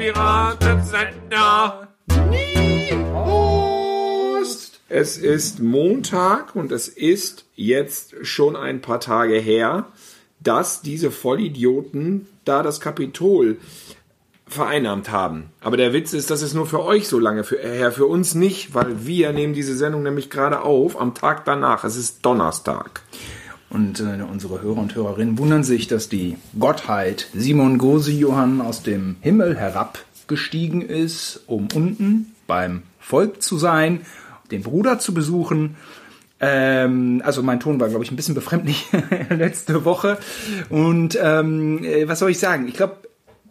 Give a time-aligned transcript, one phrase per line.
[0.00, 1.88] Piratensender.
[3.12, 4.80] Prost!
[4.88, 9.88] Es ist Montag und es ist jetzt schon ein paar Tage her,
[10.40, 13.58] dass diese Vollidioten da das Kapitol
[14.46, 15.50] vereinnahmt haben.
[15.60, 18.34] Aber der Witz ist, das ist nur für euch so lange für, her, für uns
[18.34, 21.84] nicht, weil wir nehmen diese Sendung nämlich gerade auf am Tag danach.
[21.84, 23.02] Es ist Donnerstag.
[23.70, 28.82] Und äh, unsere Hörer und Hörerinnen wundern sich, dass die Gottheit Simon Gosi Johann aus
[28.82, 34.00] dem Himmel herabgestiegen ist, um unten beim Volk zu sein,
[34.50, 35.76] den Bruder zu besuchen.
[36.40, 38.86] Ähm, also mein Ton war, glaube ich, ein bisschen befremdlich
[39.30, 40.18] letzte Woche.
[40.68, 42.66] Und ähm, äh, was soll ich sagen?
[42.66, 42.96] Ich glaube,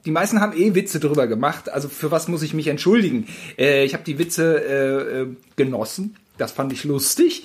[0.06, 1.70] die meisten haben eh Witze drüber gemacht.
[1.70, 3.28] Also für was muss ich mich entschuldigen?
[3.58, 6.16] Äh, ich habe die Witze äh, äh, genossen.
[6.38, 7.44] Das fand ich lustig.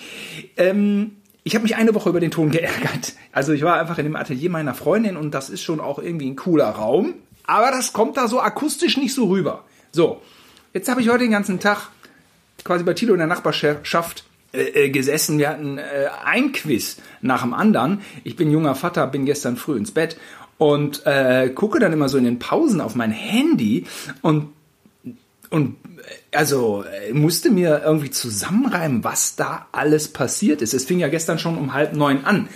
[0.56, 1.12] Ähm,
[1.44, 3.12] ich habe mich eine Woche über den Ton geärgert.
[3.32, 6.30] Also ich war einfach in dem Atelier meiner Freundin und das ist schon auch irgendwie
[6.30, 7.14] ein cooler Raum.
[7.46, 9.64] Aber das kommt da so akustisch nicht so rüber.
[9.92, 10.22] So,
[10.72, 11.90] jetzt habe ich heute den ganzen Tag
[12.64, 15.38] quasi bei Tilo in der Nachbarschaft äh, äh, gesessen.
[15.38, 18.00] Wir hatten äh, ein Quiz nach dem anderen.
[18.24, 20.16] Ich bin junger Vater, bin gestern früh ins Bett
[20.56, 23.84] und äh, gucke dann immer so in den Pausen auf mein Handy
[24.22, 24.48] und
[25.54, 25.76] und
[26.32, 30.74] also musste mir irgendwie zusammenreimen, was da alles passiert ist.
[30.74, 32.48] Es fing ja gestern schon um halb neun an.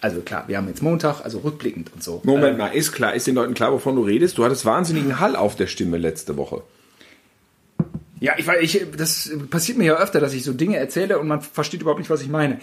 [0.00, 2.22] Also klar, wir haben jetzt Montag, also rückblickend und so.
[2.24, 4.38] Moment mal, ist klar, ist den Leuten klar, wovon du redest?
[4.38, 6.62] Du hattest wahnsinnigen Hall auf der Stimme letzte Woche.
[8.18, 11.42] Ja, ich, ich, das passiert mir ja öfter, dass ich so Dinge erzähle und man
[11.42, 12.60] versteht überhaupt nicht, was ich meine.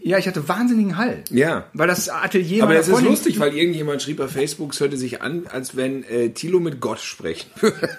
[0.00, 1.24] Ja, ich hatte wahnsinnigen Hall.
[1.30, 1.64] Ja.
[1.72, 5.22] Weil das Atelier Aber es ist lustig, weil irgendjemand schrieb bei Facebook, es hörte sich
[5.22, 7.98] an, als wenn äh, Thilo mit Gott sprechen würde.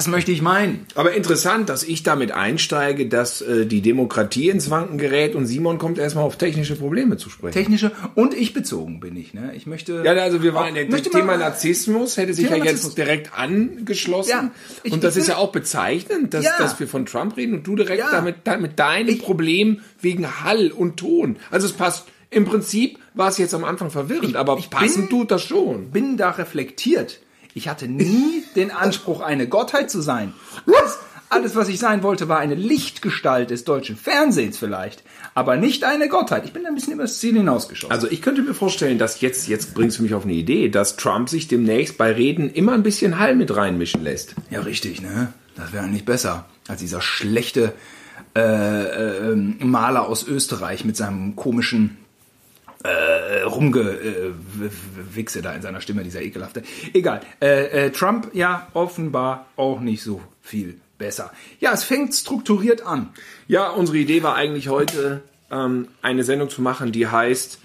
[0.00, 0.86] Das möchte ich meinen.
[0.94, 5.76] Aber interessant, dass ich damit einsteige, dass äh, die Demokratie ins Wanken gerät und Simon
[5.76, 7.52] kommt erstmal auf technische Probleme zu sprechen.
[7.52, 9.34] Technische und ich bezogen bin ich.
[9.34, 9.52] Ne?
[9.54, 10.00] Ich möchte.
[10.02, 12.92] Ja, also wir auch- waren, das möchte Thema Narzissmus hätte sich Thema ja Narzissmus.
[12.92, 14.30] jetzt direkt angeschlossen.
[14.30, 14.50] Ja,
[14.84, 16.52] ich- und das ich ist ja auch bezeichnend, dass, Ja.
[16.58, 18.10] dass wir von Trump reden und du direkt Ja.
[18.10, 21.36] damit, da- mit deinem Problem wegen Hall und Ton.
[21.50, 25.18] Also es passt, im Prinzip war es jetzt am Anfang verwirrend, aber ich passend bin-
[25.18, 25.90] tut das schon.
[25.90, 27.20] bin da reflektiert.
[27.54, 30.32] Ich hatte nie den Anspruch, eine Gottheit zu sein.
[30.66, 35.84] Alles, alles, was ich sein wollte, war eine Lichtgestalt des deutschen Fernsehens vielleicht, aber nicht
[35.84, 36.44] eine Gottheit.
[36.44, 37.92] Ich bin da ein bisschen über das Ziel hinausgeschossen.
[37.92, 40.96] Also ich könnte mir vorstellen, dass jetzt, jetzt bringst du mich auf eine Idee, dass
[40.96, 44.34] Trump sich demnächst bei Reden immer ein bisschen Hall mit reinmischen lässt.
[44.50, 45.32] ja, richtig, ne?
[45.56, 47.74] Das wäre eigentlich besser als dieser schlechte
[48.36, 51.96] äh, äh, Maler aus Österreich mit seinem komischen
[52.82, 56.62] äh, Rumgewichse da in seiner Stimme, dieser ekelhafte.
[56.92, 57.20] Egal.
[57.40, 61.32] Äh, äh, Trump, ja, offenbar auch nicht so viel besser.
[61.60, 63.10] Ja, es fängt strukturiert an.
[63.48, 67.58] Ja, unsere Idee war eigentlich heute, ähm, eine Sendung zu machen, die heißt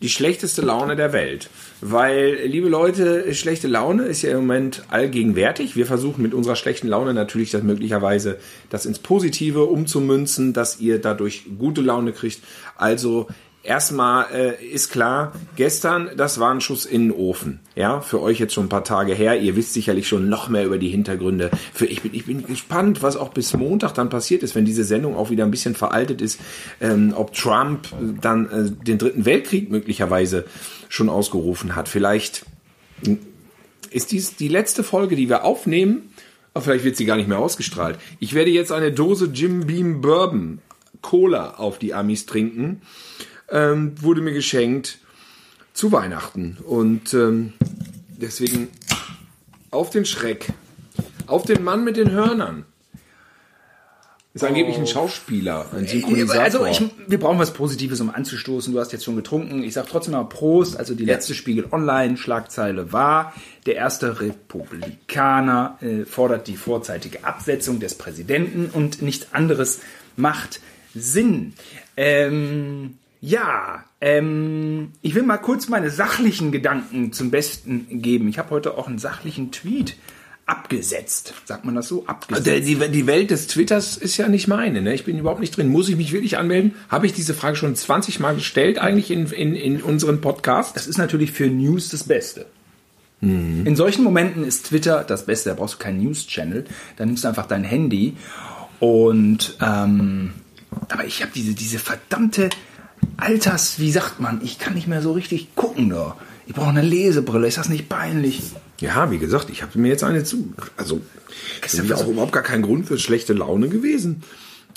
[0.00, 1.50] die schlechteste Laune der Welt.
[1.80, 5.74] Weil, liebe Leute, schlechte Laune ist ja im Moment allgegenwärtig.
[5.74, 8.38] Wir versuchen mit unserer schlechten Laune natürlich das möglicherweise
[8.70, 12.42] das ins Positive umzumünzen, dass ihr dadurch gute Laune kriegt.
[12.76, 13.26] Also
[13.68, 17.60] erstmal äh, ist klar, gestern, das war ein Schuss in den Ofen.
[17.76, 19.38] Ja, für euch jetzt schon ein paar Tage her.
[19.40, 21.50] Ihr wisst sicherlich schon noch mehr über die Hintergründe.
[21.74, 24.84] Für, ich, bin, ich bin gespannt, was auch bis Montag dann passiert ist, wenn diese
[24.84, 26.40] Sendung auch wieder ein bisschen veraltet ist.
[26.80, 27.88] Ähm, ob Trump
[28.20, 30.46] dann äh, den dritten Weltkrieg möglicherweise
[30.88, 31.88] schon ausgerufen hat.
[31.88, 32.46] Vielleicht
[33.90, 36.10] ist dies die letzte Folge, die wir aufnehmen.
[36.54, 37.98] Aber vielleicht wird sie gar nicht mehr ausgestrahlt.
[38.18, 40.60] Ich werde jetzt eine Dose Jim Beam Bourbon
[41.02, 42.82] Cola auf die Amis trinken.
[43.50, 44.98] Ähm, wurde mir geschenkt
[45.72, 46.58] zu Weihnachten.
[46.64, 47.54] Und ähm,
[48.20, 48.68] deswegen
[49.70, 50.48] auf den Schreck.
[51.26, 52.64] Auf den Mann mit den Hörnern.
[54.34, 56.42] Ist angeblich ein Schauspieler, ein Synchronisator.
[56.42, 58.72] Also ich, wir brauchen was Positives, um anzustoßen.
[58.72, 59.64] Du hast jetzt schon getrunken.
[59.64, 60.76] Ich sag trotzdem mal Prost.
[60.76, 63.32] Also die letzte Spiegel Online Schlagzeile war,
[63.66, 69.80] der erste Republikaner äh, fordert die vorzeitige Absetzung des Präsidenten und nichts anderes
[70.16, 70.60] macht
[70.94, 71.54] Sinn.
[71.96, 78.28] Ähm, ja, ähm, ich will mal kurz meine sachlichen Gedanken zum Besten geben.
[78.28, 79.96] Ich habe heute auch einen sachlichen Tweet
[80.46, 81.34] abgesetzt.
[81.44, 82.06] Sagt man das so?
[82.06, 82.46] Abgesetzt.
[82.46, 84.82] Der, die, die Welt des Twitters ist ja nicht meine.
[84.82, 84.94] Ne?
[84.94, 85.68] Ich bin überhaupt nicht drin.
[85.68, 86.74] Muss ich mich wirklich anmelden?
[86.88, 90.76] Habe ich diese Frage schon 20 Mal gestellt eigentlich in, in, in unseren Podcast?
[90.76, 92.46] Das ist natürlich für News das Beste.
[93.20, 95.50] In solchen Momenten ist Twitter das Beste.
[95.50, 96.64] Da brauchst du keinen News-Channel.
[96.96, 98.16] Da nimmst du einfach dein Handy
[98.78, 100.34] und ähm,
[100.88, 102.48] aber ich habe diese, diese verdammte
[103.16, 106.16] Alters, wie sagt man, ich kann nicht mehr so richtig gucken da.
[106.46, 107.46] Ich brauche eine Lesebrille.
[107.46, 108.42] Ist das nicht peinlich?
[108.80, 110.52] Ja, wie gesagt, ich habe mir jetzt eine zu.
[110.76, 111.00] Also,
[111.62, 114.22] das ist ja auch überhaupt gar kein Grund für schlechte Laune gewesen.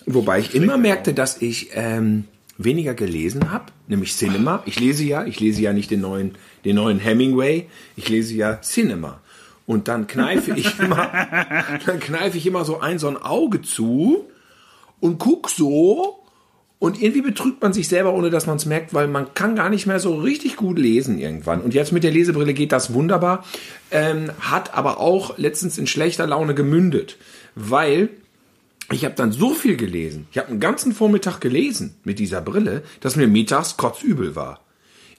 [0.06, 2.26] Wobei ich immer merkte, dass ich ähm,
[2.58, 4.64] weniger gelesen habe, nämlich Cinema.
[4.66, 6.36] Ich lese ja, ich lese ja nicht den neuen,
[6.66, 9.22] den neuen Hemingway, ich lese ja Cinema.
[9.68, 11.10] Und dann kneife ich immer,
[11.86, 14.26] dann kneife ich immer so ein, so ein Auge zu
[15.00, 16.21] und guck so.
[16.82, 19.70] Und irgendwie betrügt man sich selber, ohne dass man es merkt, weil man kann gar
[19.70, 21.62] nicht mehr so richtig gut lesen irgendwann.
[21.62, 23.46] Und jetzt mit der Lesebrille geht das wunderbar,
[23.92, 27.18] ähm, hat aber auch letztens in schlechter Laune gemündet,
[27.54, 28.10] weil
[28.92, 30.26] ich habe dann so viel gelesen.
[30.32, 34.62] Ich habe einen ganzen Vormittag gelesen mit dieser Brille, dass mir mittags kotzübel war.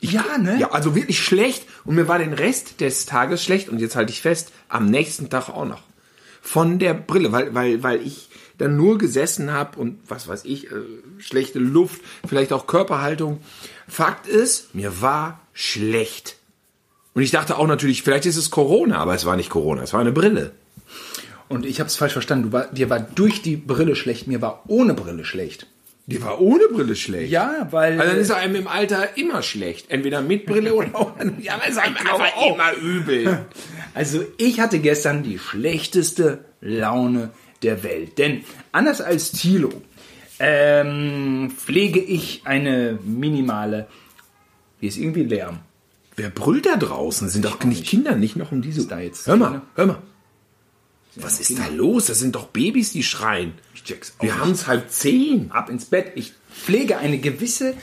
[0.01, 0.59] Ich, Ja, ne?
[0.59, 1.65] Ja, also wirklich schlecht.
[1.85, 3.69] Und mir war den Rest des Tages schlecht.
[3.69, 5.83] Und jetzt halte ich fest, am nächsten Tag auch noch.
[6.41, 8.31] Von der Brille, weil, weil, weil ich
[8.63, 10.77] dann nur gesessen habe und was weiß ich, äh,
[11.19, 13.41] schlechte Luft, vielleicht auch Körperhaltung.
[13.89, 16.37] Fakt ist, mir war schlecht.
[17.15, 19.93] Und ich dachte auch natürlich, vielleicht ist es Corona, aber es war nicht Corona, es
[19.93, 20.53] war eine Brille.
[21.49, 22.51] Und ich habe es falsch verstanden.
[22.51, 25.67] Du war, dir war durch die Brille schlecht, mir war ohne Brille schlecht.
[26.07, 27.31] Die war ohne Brille schlecht.
[27.31, 28.01] Ja, weil.
[28.01, 29.91] Also dann ist einem im Alter immer schlecht.
[29.91, 31.35] Entweder mit Brille oder ohne.
[31.41, 33.47] Ja, aber es ist einem einfach immer übel.
[33.95, 37.31] Also ich hatte gestern die schlechteste Laune
[37.63, 38.19] der Welt.
[38.19, 39.71] Denn anders als Thilo
[40.39, 43.87] ähm, pflege ich eine minimale.
[44.81, 45.61] Hier ist irgendwie Lärm.
[46.17, 47.29] Wer brüllt da draußen?
[47.29, 48.87] Sind doch nicht Kinder, nicht noch um diese.
[48.87, 49.67] da jetzt hör mal, Kinder?
[49.77, 50.03] hör mal.
[51.17, 52.07] Was ist da los?
[52.07, 53.53] Das sind doch Babys, die schreien.
[53.75, 55.51] Ich check's Wir haben es halb zehn.
[55.53, 56.13] ab ins Bett.
[56.15, 57.75] Ich pflege eine gewisse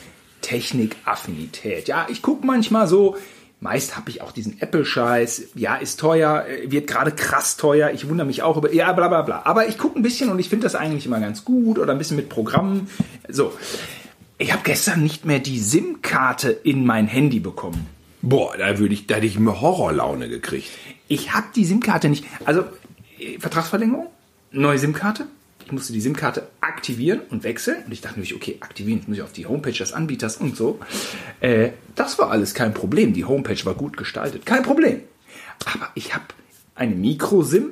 [0.41, 1.87] Technikaffinität.
[1.87, 3.17] Ja, ich gucke manchmal so.
[3.61, 5.49] Meist habe ich auch diesen Apple-Scheiß.
[5.55, 7.91] Ja, ist teuer, äh, wird gerade krass teuer.
[7.91, 8.73] Ich wundere mich auch über.
[8.73, 9.41] Ja, bla bla bla.
[9.43, 11.97] Aber ich gucke ein bisschen und ich finde das eigentlich immer ganz gut oder ein
[11.97, 12.89] bisschen mit Programmen.
[13.27, 13.51] So.
[14.37, 17.87] Ich habe gestern nicht mehr die SIM-Karte in mein Handy bekommen.
[18.21, 20.69] Boah, da würde ich, da hätte ich mir Horrorlaune gekriegt.
[21.09, 22.23] Ich habe die SIM-Karte nicht.
[22.45, 22.63] Also,
[23.19, 24.07] äh, Vertragsverlängerung,
[24.51, 25.27] neue SIM-Karte.
[25.69, 27.83] Ich musste die SIM-Karte aktivieren und wechseln.
[27.85, 30.79] Und ich dachte natürlich, okay, aktivieren, muss ich auf die Homepage des Anbieters und so.
[31.41, 33.13] Äh, das war alles kein Problem.
[33.13, 34.47] Die Homepage war gut gestaltet.
[34.47, 35.01] Kein Problem.
[35.71, 36.25] Aber ich habe
[36.73, 37.69] eine Mikro-SIM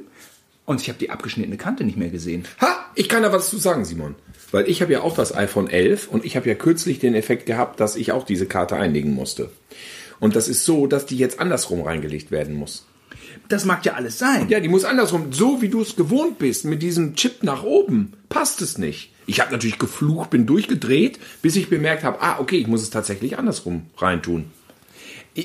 [0.65, 2.45] und ich habe die abgeschnittene Kante nicht mehr gesehen.
[2.61, 4.13] Ha, ich kann da was zu sagen, Simon.
[4.51, 7.47] Weil ich habe ja auch das iPhone 11 und ich habe ja kürzlich den Effekt
[7.47, 9.49] gehabt, dass ich auch diese Karte einlegen musste.
[10.19, 12.85] Und das ist so, dass die jetzt andersrum reingelegt werden muss.
[13.49, 14.49] Das mag ja alles sein.
[14.49, 15.31] Ja, die muss andersrum.
[15.31, 19.11] So wie du es gewohnt bist, mit diesem Chip nach oben, passt es nicht.
[19.25, 22.89] Ich habe natürlich geflucht, bin durchgedreht, bis ich bemerkt habe, ah, okay, ich muss es
[22.89, 24.45] tatsächlich andersrum reintun.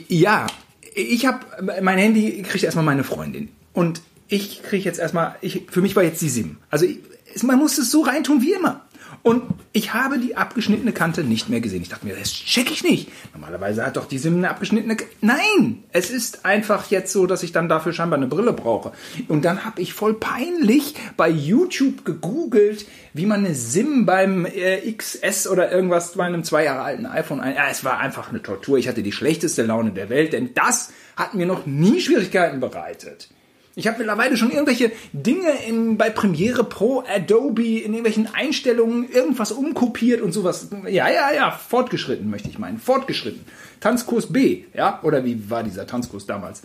[0.08, 0.46] Ja,
[0.94, 1.40] ich habe
[1.82, 6.02] mein Handy kriegt erstmal meine Freundin und ich kriege jetzt erstmal ich für mich war
[6.02, 6.56] jetzt die SIM.
[6.70, 6.98] Also ich,
[7.42, 8.86] man muss es so reintun wie immer.
[9.22, 11.82] Und ich habe die abgeschnittene Kante nicht mehr gesehen.
[11.82, 13.08] Ich dachte mir, das check ich nicht.
[13.32, 17.44] Normalerweise hat doch die SIM eine abgeschnittene K Nein, es ist einfach jetzt so, dass
[17.44, 18.92] ich dann dafür scheinbar eine Brille brauche.
[19.28, 24.92] Und dann habe ich voll peinlich bei YouTube gegoogelt, wie man eine SIM beim äh,
[24.92, 27.54] XS oder irgendwas bei einem zwei Jahre alten iPhone ein.
[27.54, 28.76] Ja, es war einfach eine Tortur.
[28.78, 33.28] Ich hatte die schlechteste Laune der Welt, denn das hat mir noch nie Schwierigkeiten bereitet.
[33.74, 39.50] Ich habe mittlerweile schon irgendwelche Dinge in, bei Premiere Pro, Adobe, in irgendwelchen Einstellungen irgendwas
[39.50, 40.68] umkopiert und sowas.
[40.84, 42.78] Ja, ja, ja, fortgeschritten möchte ich meinen.
[42.78, 43.44] Fortgeschritten.
[43.80, 45.00] Tanzkurs B, ja?
[45.02, 46.62] Oder wie war dieser Tanzkurs damals?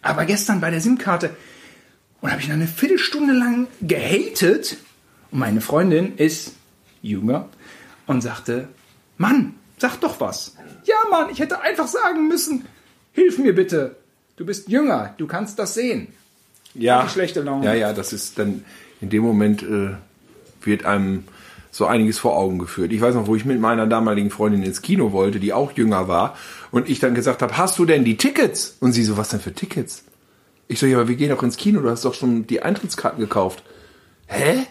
[0.00, 1.30] Aber gestern bei der SIM-Karte
[2.24, 4.78] und habe ich eine Viertelstunde lang gehatet.
[5.30, 6.52] Und meine Freundin ist
[7.02, 7.50] jünger
[8.06, 8.68] und sagte,
[9.18, 10.56] Mann, sag doch was.
[10.84, 12.64] Ja, Mann, ich hätte einfach sagen müssen,
[13.12, 13.96] hilf mir bitte.
[14.36, 16.14] Du bist jünger, du kannst das sehen.
[16.74, 17.64] Ja, schlechte Laune.
[17.66, 18.64] Ja, ja, das ist dann
[19.00, 19.90] in dem Moment äh,
[20.62, 21.24] wird einem
[21.70, 22.92] so einiges vor Augen geführt.
[22.92, 26.06] Ich weiß noch, wo ich mit meiner damaligen Freundin ins Kino wollte, die auch jünger
[26.06, 26.36] war,
[26.70, 28.76] und ich dann gesagt habe, hast du denn die Tickets?
[28.80, 30.04] Und sie so, was denn für Tickets?
[30.68, 33.20] Ich so, ja, aber wir gehen doch ins Kino, du hast doch schon die Eintrittskarten
[33.20, 33.62] gekauft.
[34.26, 34.66] Hä?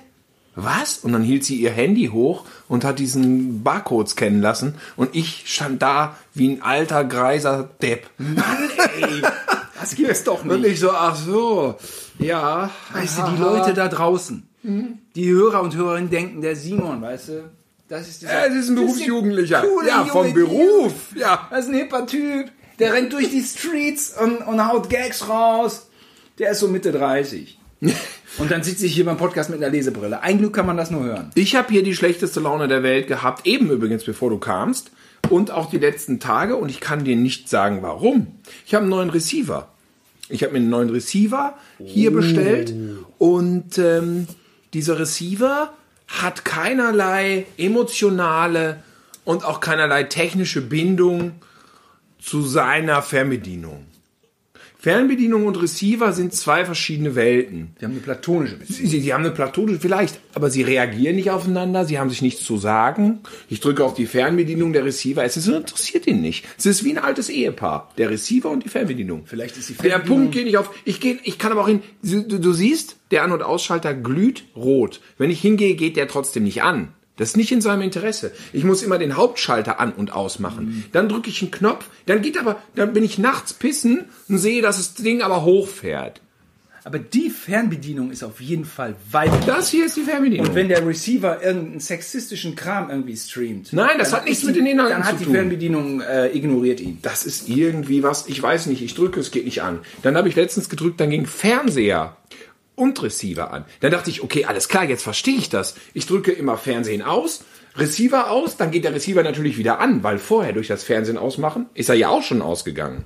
[0.56, 1.00] Was?
[1.00, 5.44] Und dann hielt sie ihr Handy hoch und hat diesen Barcode scannen lassen und ich
[5.46, 8.08] stand da wie ein alter, greiser Depp.
[8.18, 8.70] Mann,
[9.02, 9.22] ey,
[9.84, 10.74] das gibt's doch Und nicht.
[10.74, 11.76] ich so, ach so,
[12.20, 12.70] ja.
[12.94, 14.48] Weißt du, die Leute da draußen,
[15.16, 17.52] die Hörer und Hörerinnen denken, der Simon, weißt du,
[17.88, 19.64] das ist dieser Ja, es ist ein das Berufsjugendlicher.
[19.88, 21.48] Ja, vom junge Beruf, ja.
[21.52, 22.50] Das ist ein hipper Typ,
[22.80, 25.88] der rennt durch die Streets und, und haut Gags raus.
[26.40, 27.60] Der ist so Mitte 30.
[28.40, 30.22] Und dann sitzt sich hier beim Podcast mit einer Lesebrille.
[30.22, 31.30] Ein Glück kann man das nur hören.
[31.36, 34.92] Ich habe hier die schlechteste Laune der Welt gehabt, eben übrigens, bevor du kamst.
[35.30, 36.56] Und auch die letzten Tage.
[36.56, 38.40] Und ich kann dir nicht sagen, warum.
[38.66, 39.68] Ich habe einen neuen Receiver.
[40.30, 42.74] Ich habe mir einen neuen Receiver hier bestellt.
[43.18, 44.28] Und ähm,
[44.74, 45.74] dieser Receiver
[46.08, 48.82] hat keinerlei emotionale
[49.26, 51.34] und auch keinerlei technische Bindung
[52.20, 53.86] zu seiner Fernbedienung.
[54.84, 57.70] Fernbedienung und Receiver sind zwei verschiedene Welten.
[57.80, 58.90] Wir haben eine platonische Beziehung.
[58.90, 62.44] Sie, sie haben eine platonische, vielleicht, aber sie reagieren nicht aufeinander, sie haben sich nichts
[62.44, 63.20] zu sagen.
[63.48, 66.44] Ich drücke auf die Fernbedienung der Receiver, es ist, interessiert ihn nicht.
[66.58, 69.22] Es ist wie ein altes Ehepaar, der Receiver und die Fernbedienung.
[69.26, 71.70] Vielleicht ist die Der Fernbedienung- Punkt geht nicht auf, ich gehe, ich kann aber auch
[71.70, 75.00] hin, du, du siehst, der An- und Ausschalter glüht rot.
[75.18, 76.90] Wenn ich hingehe, geht der trotzdem nicht an.
[77.18, 78.32] Das ist nicht in seinem Interesse.
[78.54, 80.86] Ich muss immer den Hauptschalter an und ausmachen.
[80.92, 84.62] Dann drücke ich einen Knopf, dann geht aber, dann bin ich nachts pissen und sehe,
[84.62, 86.22] dass das Ding aber hochfährt.
[86.86, 89.32] Aber die Fernbedienung ist auf jeden Fall weit.
[89.48, 90.48] Das hier ist die Fernbedienung.
[90.48, 93.72] Und wenn der Receiver irgendeinen sexistischen Kram irgendwie streamt.
[93.72, 95.34] Nein, das hat nichts mit den Inhalten Dann hat zu die tun.
[95.34, 96.98] Fernbedienung äh, ignoriert ihn.
[97.02, 99.80] das ist irgendwie was, ich weiß nicht, ich drücke, es geht nicht an.
[100.02, 102.18] Dann habe ich letztens gedrückt, dann ging Fernseher
[102.76, 103.66] und Receiver an.
[103.82, 105.76] Dann dachte ich, okay, alles klar, jetzt verstehe ich das.
[105.94, 107.44] Ich drücke immer Fernsehen aus,
[107.76, 111.68] Receiver aus, dann geht der Receiver natürlich wieder an, weil vorher durch das Fernsehen ausmachen
[111.74, 113.06] ist er ja auch schon ausgegangen.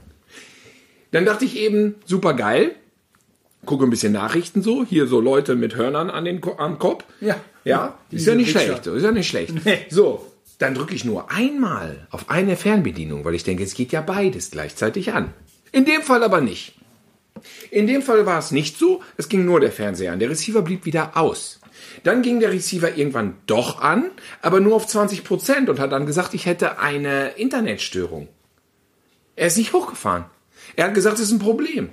[1.11, 2.75] Dann dachte ich eben, super geil,
[3.65, 7.05] gucke ein bisschen Nachrichten so, hier so Leute mit Hörnern an den, am Kopf.
[7.21, 7.37] Ja.
[7.63, 8.61] Ja, ist ja nicht Wichser.
[8.61, 9.53] schlecht, ist ja nicht schlecht.
[9.65, 9.85] Nee.
[9.89, 10.25] So,
[10.57, 14.51] dann drücke ich nur einmal auf eine Fernbedienung, weil ich denke, es geht ja beides
[14.51, 15.33] gleichzeitig an.
[15.71, 16.76] In dem Fall aber nicht.
[17.71, 20.19] In dem Fall war es nicht so, es ging nur der Fernseher an.
[20.19, 21.59] Der Receiver blieb wieder aus.
[22.03, 24.11] Dann ging der Receiver irgendwann doch an,
[24.41, 28.27] aber nur auf 20 Prozent und hat dann gesagt, ich hätte eine Internetstörung.
[29.35, 30.25] Er ist nicht hochgefahren.
[30.75, 31.89] Er hat gesagt, es ist ein Problem.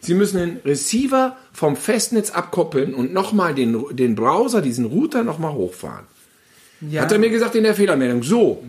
[0.00, 5.52] Sie müssen den Receiver vom Festnetz abkoppeln und nochmal den, den Browser, diesen Router nochmal
[5.52, 6.06] hochfahren.
[6.80, 7.02] Ja.
[7.02, 8.22] Hat er mir gesagt in der Fehlermeldung.
[8.22, 8.64] So.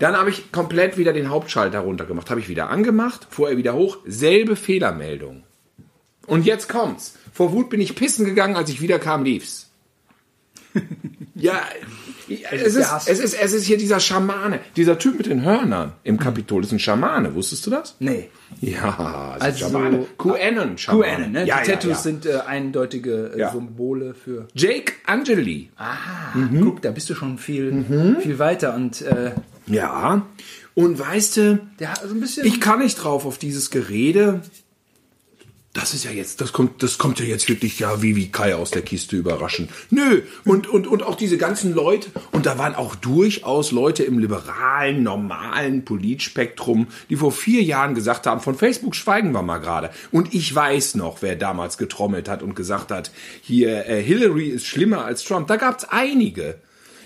[0.00, 2.28] Dann habe ich komplett wieder den Hauptschalter runtergemacht.
[2.28, 3.98] Habe ich wieder angemacht, fuhr er wieder hoch.
[4.04, 5.44] Selbe Fehlermeldung.
[6.26, 7.14] Und jetzt kommt's.
[7.32, 9.68] Vor Wut bin ich pissen gegangen, als ich wiederkam, lief's.
[11.34, 11.60] ja,
[12.28, 14.60] es der ist, es, ist, es ist hier dieser Schamane.
[14.76, 17.34] Dieser Typ mit den Hörnern im Kapitol ist ein Schamane.
[17.34, 17.96] Wusstest du das?
[18.00, 18.28] Nee.
[18.60, 20.06] Ja, ist ein Also- Schamane.
[20.18, 20.78] QAnon.
[20.78, 21.04] Schamane.
[21.16, 21.46] QAnon, ne?
[21.46, 21.98] Ja, die ja, Tattoos ja.
[21.98, 23.52] sind äh, eindeutige äh, Ja.
[23.52, 24.48] Symbole für.
[24.54, 25.70] Jake Angeli.
[25.76, 25.94] Ah,
[26.34, 26.60] Mhm.
[26.62, 29.32] guck, da bist du schon viel, viel weiter und äh,
[29.66, 30.26] Ja.
[30.74, 31.60] Und weißt du.
[32.42, 34.40] Ich kann nicht drauf auf dieses Gerede.
[35.74, 38.54] Das ist ja jetzt, das kommt, das kommt ja jetzt wirklich ja wie wie Kai
[38.54, 39.70] aus der Kiste überraschend.
[39.90, 44.20] Nö und und und auch diese ganzen Leute und da waren auch durchaus Leute im
[44.20, 49.90] liberalen normalen Politspektrum, die vor vier Jahren gesagt haben, von Facebook schweigen wir mal gerade.
[50.12, 53.10] Und ich weiß noch, wer damals getrommelt hat und gesagt hat,
[53.42, 55.48] hier äh, Hillary ist schlimmer als Trump.
[55.48, 56.60] Da gab's einige.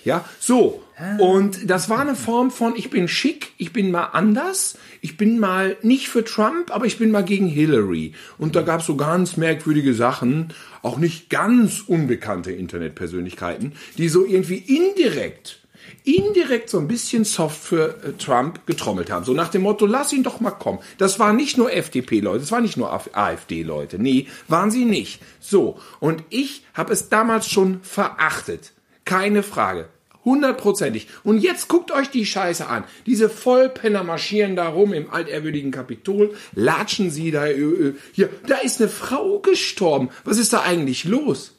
[0.09, 0.83] Ja, so.
[1.19, 5.39] Und das war eine Form von, ich bin schick, ich bin mal anders, ich bin
[5.39, 8.15] mal nicht für Trump, aber ich bin mal gegen Hillary.
[8.39, 14.25] Und da gab es so ganz merkwürdige Sachen, auch nicht ganz unbekannte Internetpersönlichkeiten, die so
[14.25, 15.61] irgendwie indirekt,
[16.05, 19.27] indirekt so ein bisschen soft für äh, Trump getrommelt haben.
[19.27, 20.79] So nach dem Motto, lass ihn doch mal kommen.
[20.97, 23.99] Das waren nicht nur FDP-Leute, das waren nicht nur AfD-Leute.
[23.99, 25.21] Nee, waren sie nicht.
[25.39, 25.79] So.
[26.01, 28.73] Und ich habe es damals schon verachtet.
[29.05, 29.91] Keine Frage.
[30.29, 31.09] Hundertprozentig.
[31.25, 32.85] Und jetzt guckt euch die Scheiße an.
[33.07, 38.57] Diese Vollpenner marschieren da rum im altehrwürdigen Kapitol, latschen sie da, äh, äh, hier, da
[38.57, 40.11] ist eine Frau gestorben.
[40.25, 41.55] Was ist da eigentlich los?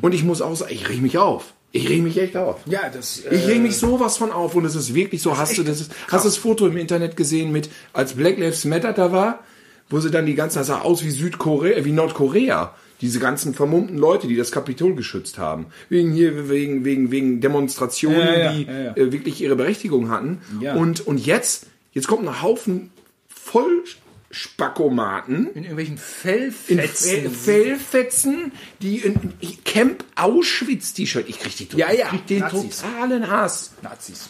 [0.00, 1.52] Und ich muss auch sagen, ich reg mich auf.
[1.70, 2.60] Ich reg mich echt auf.
[2.66, 3.22] ja, das.
[3.30, 5.36] Ich reg mich sowas von auf und es ist wirklich so.
[5.36, 8.94] Hast du das, hast du das Foto im Internet gesehen mit, als Black Lives Matter
[8.94, 9.44] da war,
[9.90, 12.74] wo sie dann die ganzen, das sah aus wie Südkorea, wie Nordkorea.
[13.00, 15.66] Diese ganzen vermummten Leute, die das Kapitol geschützt haben.
[15.88, 18.96] Wegen hier, wegen, wegen, wegen Demonstrationen, Ja, ja, die ja.
[18.96, 20.40] Äh, wirklich ihre Berechtigung hatten.
[20.76, 22.90] Und, und jetzt, jetzt kommt ein Haufen
[23.28, 27.22] Vollspackomaten in irgendwelchen in Fellfetzen.
[27.22, 28.52] Fe- Fellfetzen,
[28.82, 31.24] die in in Camp Auschwitz T-Shirt.
[31.28, 32.82] Ich krieg, die, Ja, krieg den Nazis.
[32.82, 33.72] totalen Hass.
[33.82, 34.28] Nazis.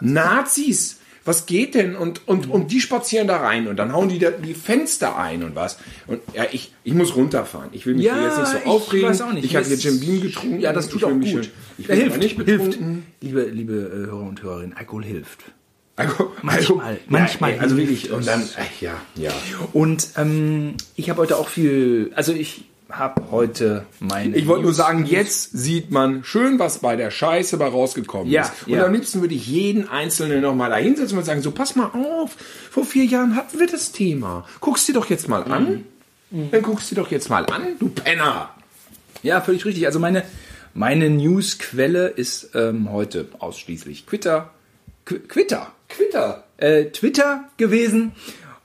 [0.00, 0.98] Nazis.
[1.24, 1.94] Was geht denn?
[1.94, 5.42] Und, und, und die spazieren da rein und dann hauen die da die Fenster ein
[5.44, 5.78] und was.
[6.08, 7.68] Und ja, ich, ich muss runterfahren.
[7.72, 9.08] Ich will mich Ja, hier jetzt nicht so ich aufregen.
[9.08, 9.44] weiß auch nicht.
[9.44, 10.60] Ich habe jetzt Jim Beam getrunken.
[10.60, 11.24] Ja, das tut ich auch gut.
[11.24, 11.42] hier-
[11.78, 12.46] Ich Ja, hilft, nicht hilft.
[12.64, 13.06] betrunken.
[13.20, 15.40] Liebe, liebe äh, Hörer und Hörerinnen, Alkohol hilft.
[15.94, 18.12] Also, Manchmal, manchmal also hilft wirklich.
[18.12, 18.42] Und dann,
[18.80, 19.30] ja, ja.
[19.74, 22.64] Und ähm, ich habe heute auch viel, also ich
[22.98, 24.36] habe heute meine.
[24.36, 28.42] Ich wollte nur sagen, jetzt sieht man schön, was bei der Scheiße bei rausgekommen Ja,
[28.42, 28.66] ist.
[28.66, 28.84] Und ja.
[28.84, 32.36] am liebsten würde ich jeden Einzelnen nochmal da hinsetzen und sagen, so pass mal auf,
[32.70, 34.46] vor vier Jahren hatten wir das Thema.
[34.60, 35.84] Guck's dir doch jetzt mal an.
[36.30, 36.50] Mhm.
[36.50, 38.50] Dann guckst dir doch jetzt mal an, du Penner.
[39.22, 39.86] Ja, völlig richtig.
[39.86, 40.24] Also meine,
[40.74, 44.50] meine Newsquelle ist ähm, heute ausschließlich Twitter.
[45.04, 45.72] Qu Twitter.
[45.88, 46.44] Quitter.
[46.56, 48.12] Äh, Twitter gewesen.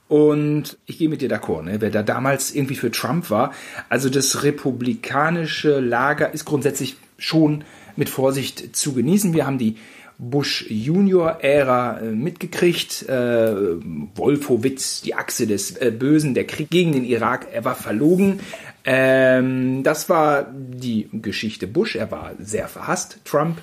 [0.08, 1.80] Und ich gehe mit dir d'accord, ne?
[1.80, 3.52] wer da damals irgendwie für Trump war.
[3.88, 7.64] Also das republikanische Lager ist grundsätzlich schon
[7.96, 9.34] mit Vorsicht zu genießen.
[9.34, 9.76] Wir haben die
[10.18, 13.08] Bush Junior-Ära äh, mitgekriegt.
[13.08, 13.54] Äh,
[14.16, 18.40] Wolfowitz, die Achse des äh, Bösen, der Krieg gegen den Irak, er war verlogen.
[18.84, 21.96] Ähm, das war die Geschichte Bush.
[21.96, 23.18] Er war sehr verhasst.
[23.24, 23.58] Trump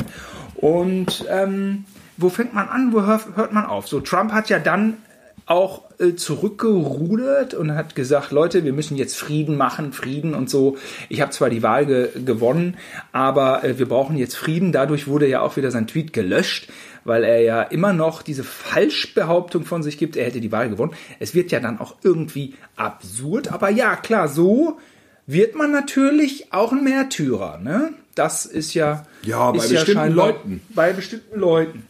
[0.56, 3.88] Und ähm, wo fängt man an, wo hör, hört man auf?
[3.88, 4.98] So, Trump hat ja dann
[5.48, 10.78] auch äh, zurückgerudert und hat gesagt, Leute, wir müssen jetzt Frieden machen, Frieden und so.
[11.08, 12.78] Ich habe zwar die Wahl ge gewonnen,
[13.14, 14.74] aber äh, wir brauchen jetzt Frieden.
[14.74, 16.70] Dadurch wurde ja auch wieder sein Tweet gelöscht,
[17.08, 20.94] weil er ja immer noch diese Falschbehauptung von sich gibt, er hätte die Wahl gewonnen.
[21.20, 24.78] Es wird ja dann auch irgendwie absurd, aber ja, klar, so
[25.26, 27.94] wird man natürlich auch ein Märtyrer, ne?
[28.16, 30.62] Das ist ja Ja, bei ist bestimmten scheinbar- Leuten.
[30.70, 31.84] Bei bestimmten Leuten.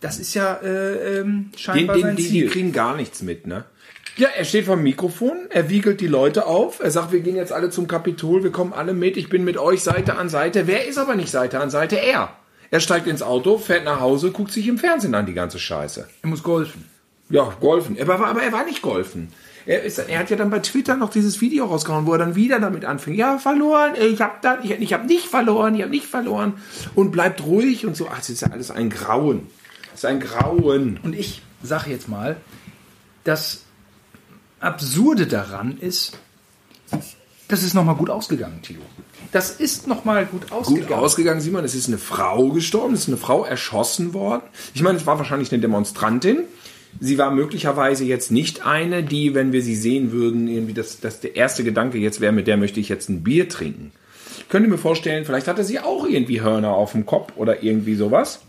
[0.00, 2.50] Das ist ja äh, ähm, Den, scheinbar den, sein die, die Ziel.
[2.50, 3.64] kriegen gar nichts mit, ne?
[4.18, 7.36] Ja, er steht vor dem Mikrofon, er wiegelt die Leute auf, er sagt, wir gehen
[7.36, 10.66] jetzt alle zum Kapitol, wir kommen alle mit, ich bin mit euch Seite an Seite.
[10.66, 11.96] Wer ist aber nicht Seite an Seite?
[11.96, 12.30] Er.
[12.70, 16.08] Er steigt ins Auto, fährt nach Hause, guckt sich im Fernsehen an, die ganze Scheiße.
[16.22, 16.84] Er muss golfen.
[17.28, 17.96] Ja, golfen.
[17.96, 19.32] Er war, aber er war nicht golfen.
[19.66, 22.36] Er, ist, er hat ja dann bei Twitter noch dieses Video rausgehauen, wo er dann
[22.36, 23.16] wieder damit anfängt.
[23.16, 26.54] Ja, verloren, ich hab dann, ich, ich hab nicht verloren, ich hab nicht verloren.
[26.94, 28.08] Und bleibt ruhig und so.
[28.08, 29.48] Ach, das ist ja alles ein Grauen.
[29.90, 31.00] Das ist ein Grauen.
[31.02, 32.36] Und ich sage jetzt mal,
[33.24, 33.64] das
[34.60, 36.16] Absurde daran ist,
[37.48, 38.80] das ist nochmal gut ausgegangen, Tilo.
[39.32, 40.92] Das ist nochmal gut Gut ausgegangen.
[40.94, 41.64] ausgegangen, Simon.
[41.64, 44.42] Es ist eine Frau gestorben, es ist eine Frau erschossen worden.
[44.74, 46.44] Ich meine, es war wahrscheinlich eine Demonstrantin.
[46.98, 51.20] Sie war möglicherweise jetzt nicht eine, die, wenn wir sie sehen würden, irgendwie das, das
[51.20, 53.92] der erste Gedanke jetzt wäre, mit der möchte ich jetzt ein Bier trinken.
[54.38, 57.96] Ich könnte mir vorstellen, vielleicht hatte sie auch irgendwie Hörner auf dem Kopf oder irgendwie
[57.96, 58.40] sowas.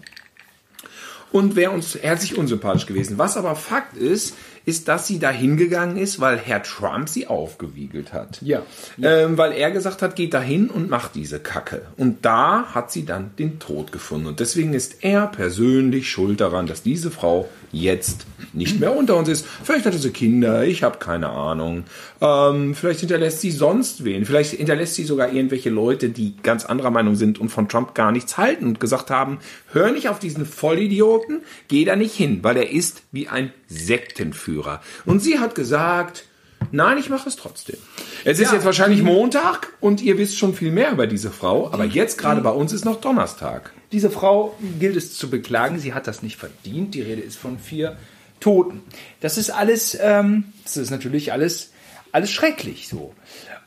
[1.32, 3.18] Und wäre uns herzlich unsympathisch gewesen.
[3.18, 4.36] Was aber Fakt ist,
[4.68, 8.42] ist, dass sie da hingegangen ist, weil Herr Trump sie aufgewiegelt hat.
[8.42, 8.64] Ja.
[9.02, 11.84] Ähm, weil er gesagt hat, geht da hin und macht diese Kacke.
[11.96, 14.28] Und da hat sie dann den Tod gefunden.
[14.28, 19.30] Und deswegen ist er persönlich schuld daran, dass diese Frau jetzt nicht mehr unter uns
[19.30, 19.46] ist.
[19.64, 21.86] Vielleicht hatte sie Kinder, ich habe keine Ahnung.
[22.20, 24.26] Ähm, vielleicht hinterlässt sie sonst wen.
[24.26, 28.12] Vielleicht hinterlässt sie sogar irgendwelche Leute, die ganz anderer Meinung sind und von Trump gar
[28.12, 29.40] nichts halten und gesagt haben,
[29.72, 34.57] hör nicht auf diesen Vollidioten, geh da nicht hin, weil er ist wie ein Sektenführer.
[35.06, 36.26] Und sie hat gesagt,
[36.72, 37.78] Nein, ich mache es trotzdem.
[38.26, 38.56] Es ist Ja.
[38.56, 42.41] jetzt wahrscheinlich Montag und ihr wisst schon viel mehr über diese Frau, aber jetzt gerade
[42.41, 43.72] bei uns ist noch Donnerstag.
[43.91, 46.96] Diese Frau gilt es zu beklagen, sie hat das nicht verdient.
[46.96, 47.96] Die Rede ist von vier
[48.39, 48.82] Toten.
[49.22, 51.72] Das ist alles, ähm, das ist natürlich alles,
[52.12, 53.13] alles schrecklich so.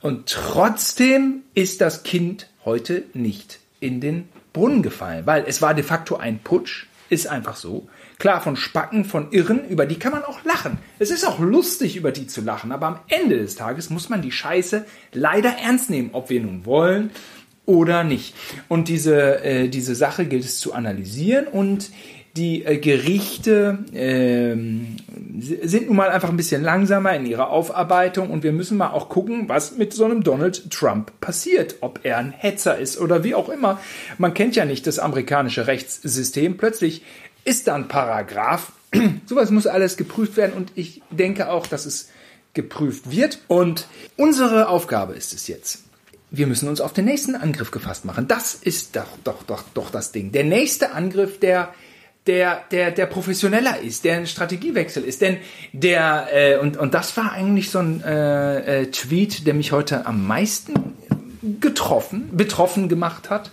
[0.02, 5.84] Und trotzdem ist das Kind heute nicht in den Brunnen gefallen, weil es war de
[5.84, 7.88] facto ein Putsch, ist einfach so.
[8.20, 10.78] Klar, von Spacken, von Irren, über die kann man auch lachen.
[11.00, 14.22] Es ist auch lustig, über die zu lachen, aber am Ende des Tages muss man
[14.22, 17.10] die Scheiße leider ernst nehmen, ob wir nun wollen
[17.66, 18.34] oder nicht.
[18.68, 21.90] Und diese, äh, diese Sache gilt es zu analysieren und
[22.36, 28.42] die äh, Gerichte s- sind nun mal einfach ein bisschen langsamer in ihrer Aufarbeitung und
[28.44, 32.30] wir müssen mal auch gucken, was mit so einem Donald Trump passiert, ob er ein
[32.30, 33.80] Hetzer ist oder wie auch immer.
[34.18, 36.56] Man kennt ja nicht das amerikanische Rechtssystem.
[36.56, 37.02] Plötzlich
[37.44, 38.72] ist da ein Paragraph.
[39.26, 42.08] Sowas muss alles geprüft werden und ich denke auch, dass es
[42.54, 43.40] geprüft wird.
[43.48, 45.84] Und unsere Aufgabe ist es jetzt,
[46.30, 48.28] wir müssen uns auf den nächsten Angriff gefasst machen.
[48.28, 50.32] Das ist doch, doch, doch, doch das Ding.
[50.32, 51.74] Der nächste Angriff, der,
[52.26, 55.20] der, der, der professioneller ist, der ein Strategiewechsel ist.
[55.20, 55.38] Denn
[55.72, 60.06] der, äh, und, und das war eigentlich so ein äh, äh, Tweet, der mich heute
[60.06, 60.94] am meisten
[61.60, 63.50] getroffen, betroffen gemacht hat,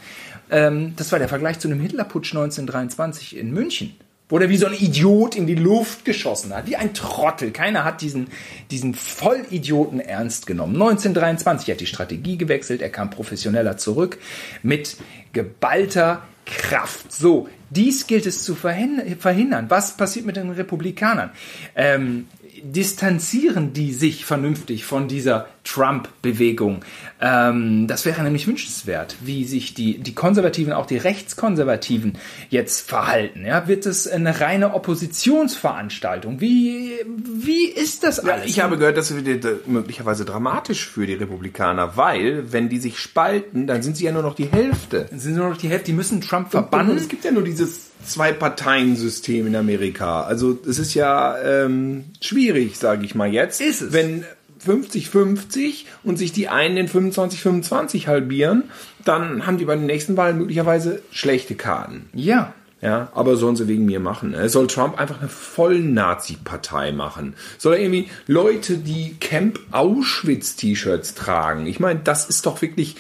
[0.52, 3.96] ähm, das war der Vergleich zu einem Hitlerputsch 1923 in München
[4.30, 7.52] wo der wie so ein Idiot in die Luft geschossen hat, wie ein Trottel.
[7.52, 8.28] Keiner hat diesen,
[8.72, 10.74] diesen Vollidioten ernst genommen.
[10.74, 14.18] 1923 hat die Strategie gewechselt, er kam professioneller zurück
[14.64, 14.98] mit
[15.32, 17.12] geballter Kraft.
[17.12, 19.66] So, dies gilt es zu verhindern.
[19.70, 21.32] Was passiert mit den Republikanern?
[21.76, 22.28] Ähm,
[22.64, 26.84] distanzieren die sich vernünftig von dieser Trump-Bewegung?
[27.22, 32.18] Ähm, das wäre nämlich wünschenswert, wie sich die, die Konservativen, auch die Rechtskonservativen
[32.50, 33.46] jetzt verhalten.
[33.46, 33.68] Ja?
[33.68, 36.42] Wird es eine reine Oppositionsveranstaltung?
[36.42, 38.44] Wie, wie ist das alles?
[38.44, 43.00] Ja, ich habe gehört, das wird möglicherweise dramatisch für die Republikaner, weil, wenn die sich
[43.00, 45.08] spalten, dann sind sie ja nur noch die Hälfte.
[45.10, 46.98] Dann sind sie nur noch die Hälfte, die müssen Trump verbannen.
[46.98, 50.24] Es gibt ja nur dieses Zwei-Parteien-System in Amerika.
[50.24, 53.62] Also es ist ja ähm, schwierig, sage ich mal jetzt.
[53.62, 53.94] Ist es.
[53.94, 54.24] Wenn
[54.66, 58.64] 50-50 und sich die einen in 25-25 halbieren,
[59.06, 62.10] dann haben die bei den nächsten Wahlen möglicherweise schlechte Karten.
[62.14, 62.54] Ja.
[62.80, 64.36] Ja, aber sollen sie wegen mir machen.
[64.36, 67.36] Es soll Trump einfach eine voll Nazi-Partei machen.
[67.58, 71.66] Soll er irgendwie Leute, die Camp Auschwitz-T-Shirts tragen.
[71.66, 72.96] Ich meine, das ist doch wirklich,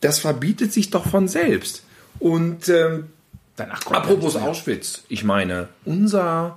[0.00, 1.82] das verbietet sich doch von selbst.
[2.20, 3.06] Und ähm,
[3.58, 6.56] Danach apropos Auschwitz, ich meine, unser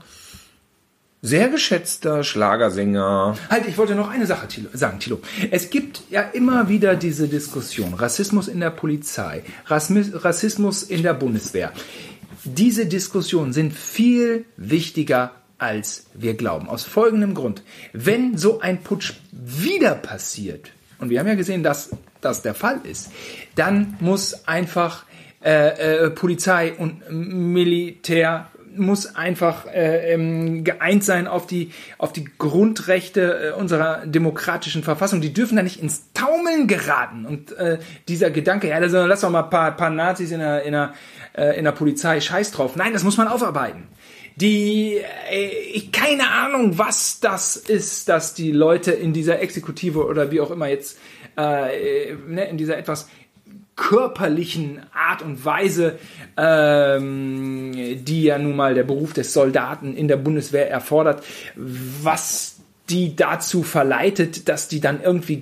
[1.23, 3.37] sehr geschätzter Schlagersänger.
[3.49, 5.19] Halt, ich wollte noch eine Sache Thilo, sagen, Tilo.
[5.49, 7.95] Es gibt ja immer wieder diese Diskussion.
[7.95, 11.71] Rassismus in der Polizei, Rassismus in der Bundeswehr.
[12.43, 16.69] Diese Diskussionen sind viel wichtiger als wir glauben.
[16.69, 17.61] Aus folgendem Grund.
[17.93, 22.79] Wenn so ein Putsch wieder passiert, und wir haben ja gesehen, dass das der Fall
[22.83, 23.11] ist,
[23.55, 25.05] dann muss einfach
[25.43, 32.25] äh, äh, Polizei und Militär muss einfach äh, ähm, geeint sein auf die, auf die
[32.37, 35.21] Grundrechte äh, unserer demokratischen Verfassung.
[35.21, 37.25] Die dürfen da nicht ins Taumeln geraten.
[37.25, 40.63] Und äh, dieser Gedanke, ja, also, lass doch mal ein paar, paar Nazis in der,
[40.63, 40.93] in, der,
[41.33, 42.75] äh, in der Polizei, scheiß drauf.
[42.75, 43.87] Nein, das muss man aufarbeiten.
[44.35, 50.31] Die, äh, ich, keine Ahnung, was das ist, dass die Leute in dieser Exekutive oder
[50.31, 50.97] wie auch immer jetzt,
[51.37, 53.09] äh, ne, in dieser etwas
[53.81, 55.97] körperlichen Art und Weise,
[56.37, 57.73] ähm,
[58.05, 61.23] die ja nun mal der Beruf des Soldaten in der Bundeswehr erfordert,
[61.55, 62.57] was
[62.91, 65.41] die dazu verleitet, dass die dann irgendwie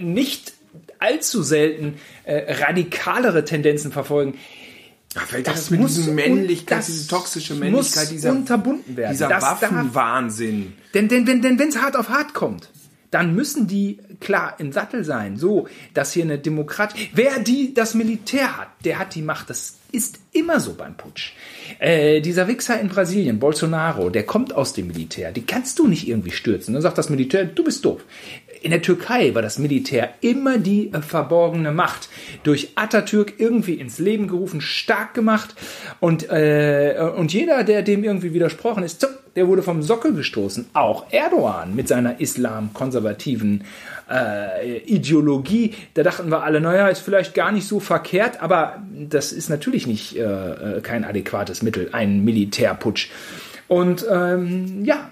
[0.00, 0.54] nicht
[0.98, 4.36] allzu selten äh, radikalere Tendenzen verfolgen.
[5.14, 9.12] Ach, das, das mit muss Männlichkeit, das diese toxische Männlichkeit, dieser, unterbunden werden.
[9.12, 10.72] Dieser Waffenwahnsinn.
[10.92, 12.68] Denn, denn, wenn es denn, hart auf hart kommt,
[13.10, 17.10] dann müssen die klar im Sattel sein, so dass hier eine Demokratie.
[17.12, 19.50] Wer die das Militär hat, der hat die Macht.
[19.50, 21.32] Das ist immer so beim Putsch.
[21.78, 25.32] Äh, dieser Wichser in Brasilien, Bolsonaro, der kommt aus dem Militär.
[25.32, 26.74] Die kannst du nicht irgendwie stürzen.
[26.74, 28.02] Dann sagt das Militär, du bist doof.
[28.66, 32.08] In der Türkei war das Militär immer die äh, verborgene Macht.
[32.42, 35.54] Durch Atatürk irgendwie ins Leben gerufen, stark gemacht.
[36.00, 40.66] Und, äh, und jeder, der dem irgendwie widersprochen ist, zup, der wurde vom Sockel gestoßen.
[40.72, 43.62] Auch Erdogan mit seiner islamkonservativen
[44.10, 45.74] äh, Ideologie.
[45.94, 49.86] Da dachten wir alle, naja, ist vielleicht gar nicht so verkehrt, aber das ist natürlich
[49.86, 53.10] nicht äh, äh kein adäquates Mittel, ein Militärputsch.
[53.68, 55.10] Und ähm, ja,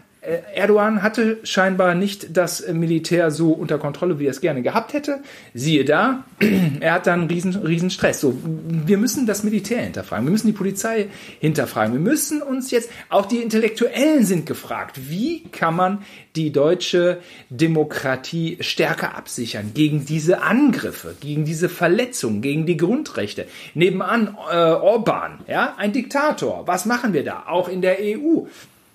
[0.54, 5.20] Erdogan hatte scheinbar nicht das Militär so unter Kontrolle, wie er es gerne gehabt hätte.
[5.52, 6.24] Siehe da,
[6.80, 8.20] er hat dann riesen, riesen Stress.
[8.20, 11.08] So, wir müssen das Militär hinterfragen, wir müssen die Polizei
[11.40, 15.98] hinterfragen, wir müssen uns jetzt, auch die Intellektuellen sind gefragt, wie kann man
[16.36, 17.18] die deutsche
[17.50, 23.46] Demokratie stärker absichern gegen diese Angriffe, gegen diese Verletzungen, gegen die Grundrechte.
[23.74, 26.66] Nebenan äh, Orban, ja, ein Diktator.
[26.66, 27.44] Was machen wir da?
[27.46, 28.46] Auch in der EU.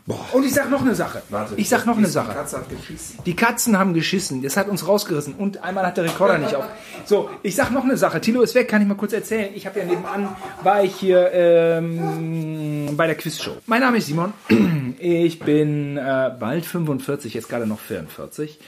[0.10, 0.26] Boah.
[0.34, 1.22] Und ich sag noch eine Sache.
[1.30, 2.32] Warte, ich sag noch eine Sache.
[2.32, 3.20] Die Katze hat geschissen.
[3.28, 4.42] Die Katzen haben geschissen.
[4.42, 5.36] Das hat uns rausgerissen.
[5.36, 6.66] Und einmal hat der Rekorder nicht auf.
[7.06, 8.20] So, ich sag noch eine Sache.
[8.20, 9.52] Tilo ist weg, kann ich mal kurz erzählen.
[9.54, 10.30] Ich habe ja nebenan,
[10.64, 13.58] war ich hier ähm, bei der Quizshow.
[13.68, 14.34] Mein Name ist Simon.
[15.02, 18.60] Ich bin äh, bald 45, jetzt gerade noch 44.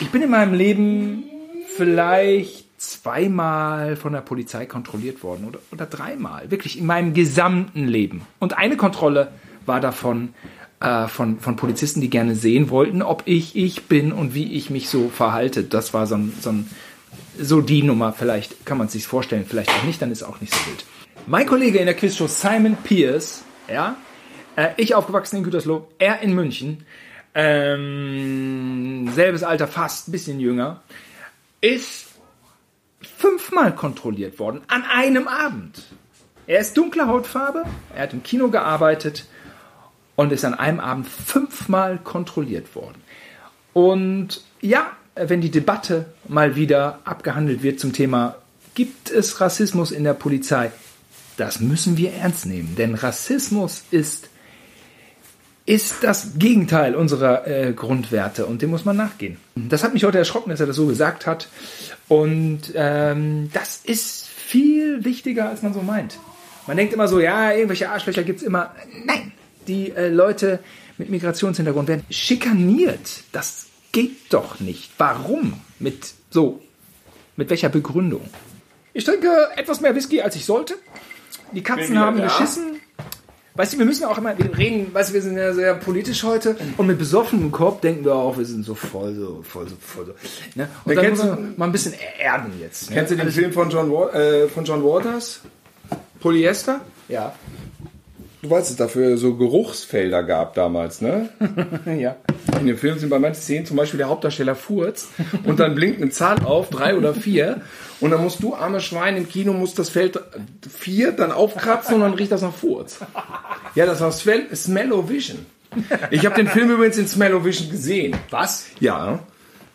[0.00, 1.22] Ich bin in meinem Leben
[1.76, 6.50] vielleicht zweimal von der Polizei kontrolliert worden oder, oder dreimal.
[6.50, 8.22] Wirklich in meinem gesamten Leben.
[8.38, 9.28] Und eine Kontrolle
[9.64, 10.34] war davon
[10.82, 14.68] äh, von, von Polizisten, die gerne sehen wollten, ob ich ich bin und wie ich
[14.68, 15.62] mich so verhalte.
[15.62, 16.68] Das war so ein, so, ein,
[17.38, 18.12] so die Nummer.
[18.12, 20.84] Vielleicht kann man es sich vorstellen, vielleicht auch nicht, dann ist auch nicht so wild.
[21.26, 23.96] Mein Kollege in der Quizshow Simon Pierce, ja,
[24.56, 26.84] äh, ich aufgewachsen in Gütersloh, er in München,
[27.34, 30.82] ähm, selbes Alter, fast ein bisschen jünger,
[31.60, 32.06] ist
[33.00, 35.84] fünfmal kontrolliert worden an einem Abend.
[36.48, 37.62] Er ist dunkler Hautfarbe,
[37.94, 39.26] er hat im Kino gearbeitet
[40.16, 43.02] und ist an einem Abend fünfmal kontrolliert worden.
[43.72, 48.36] Und ja, wenn die Debatte mal wieder abgehandelt wird zum Thema
[48.74, 50.72] gibt es Rassismus in der Polizei?
[51.36, 54.28] Das müssen wir ernst nehmen, denn Rassismus ist,
[55.64, 59.38] ist das Gegenteil unserer äh, Grundwerte und dem muss man nachgehen.
[59.54, 61.48] Das hat mich heute erschrocken, dass er das so gesagt hat.
[62.08, 66.18] Und ähm, das ist viel wichtiger, als man so meint.
[66.66, 68.74] Man denkt immer so, ja, irgendwelche Arschlöcher gibt es immer.
[69.04, 69.32] Nein,
[69.68, 70.60] die äh, Leute
[70.98, 73.24] mit Migrationshintergrund werden schikaniert.
[73.32, 74.90] Das geht doch nicht.
[74.98, 75.54] Warum?
[75.78, 76.60] Mit so,
[77.36, 78.22] mit welcher Begründung?
[78.94, 80.74] Ich trinke etwas mehr Whisky, als ich sollte.
[81.52, 82.24] Die Katzen haben ja.
[82.24, 82.80] geschissen.
[83.54, 86.22] Weißt du, wir müssen auch immer, wir reden, weißt du, wir sind ja sehr politisch
[86.22, 89.76] heute und mit besoffenem Korb denken wir auch, wir sind so voll, so voll, so
[89.78, 90.12] voll, so.
[90.54, 90.70] Ne?
[90.86, 92.88] Und Ja, dann muss man mal ein bisschen erden jetzt.
[92.88, 92.96] Ne?
[92.96, 95.42] Kennst du den Film von John, äh, von John Waters?
[96.20, 96.80] Polyester?
[97.08, 97.34] Ja.
[98.42, 101.28] Du weißt, dass es dafür so Geruchsfelder gab damals, ne?
[101.96, 102.16] ja.
[102.60, 105.08] In dem Film sind bei manchen Szenen zum Beispiel der Hauptdarsteller furzt
[105.44, 107.60] und dann blinkt eine Zahl auf, drei oder vier.
[108.00, 110.20] Und dann musst du, arme Schwein, im Kino musst das Feld
[110.76, 112.98] vier dann aufkratzen und dann riecht das nach Furz.
[113.76, 115.46] Ja, das war Smell- Smell-O-Vision.
[116.10, 118.16] Ich habe den Film übrigens in Smell-O-Vision gesehen.
[118.30, 118.66] Was?
[118.80, 119.20] Ja,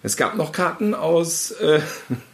[0.07, 1.81] es gab noch Karten aus äh,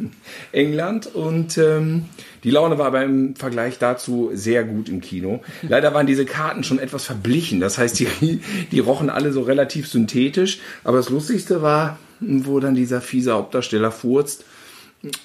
[0.51, 2.05] England und ähm,
[2.43, 5.41] die Laune war beim Vergleich dazu sehr gut im Kino.
[5.63, 9.87] Leider waren diese Karten schon etwas verblichen, das heißt, die, die rochen alle so relativ
[9.87, 10.59] synthetisch.
[10.83, 14.45] Aber das Lustigste war, wo dann dieser fiese Hauptdarsteller furzt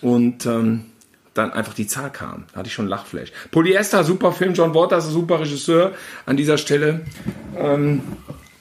[0.01, 0.87] und ähm,
[1.35, 2.45] dann einfach die Zahl kam.
[2.53, 3.31] Da hatte ich schon Lachflash.
[3.51, 5.93] Polyester, super Film, John Waters, super Regisseur.
[6.25, 7.03] An dieser Stelle
[7.59, 8.01] ähm,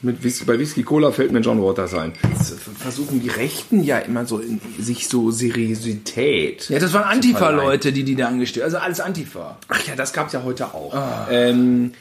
[0.02, 2.14] mit Whis bei Whisky Cola fällt mir John Waters ein.
[2.38, 6.70] Das versuchen die Rechten ja immer so in sich so Seriosität.
[6.70, 9.58] Ja, das waren Antifa-Leute, die die da angestellt Also alles Antifa.
[9.68, 10.94] Ach ja, das gab's ja heute auch.
[11.32, 11.94] Ähm,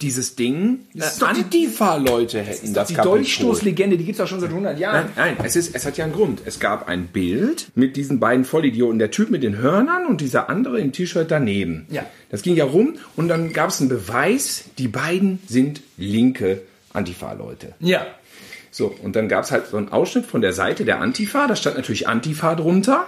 [0.00, 3.18] dieses Ding, Das äh, die- Antifa-Leute hätten das die Kapitol.
[3.18, 5.06] Dolchstoßlegende, die gibt's auch schon seit 100 Jahren.
[5.16, 6.42] Nein, nein, es, ist, es hat ja einen Grund.
[6.44, 8.98] Es gab ein Bild mit diesen beiden Vollidioten.
[8.98, 11.86] Der Typ mit den Hörnern und dieser andere im T-Shirt daneben.
[11.90, 12.04] Ja.
[12.30, 16.62] Das ging ja rum und dann gab es einen Beweis, die beiden sind linke
[16.94, 17.74] Antifa-Leute.
[17.80, 18.06] Ja.
[18.70, 21.46] So, und dann gab es halt so einen Ausschnitt von der Seite der Antifa.
[21.46, 23.06] Da stand natürlich Antifa drunter.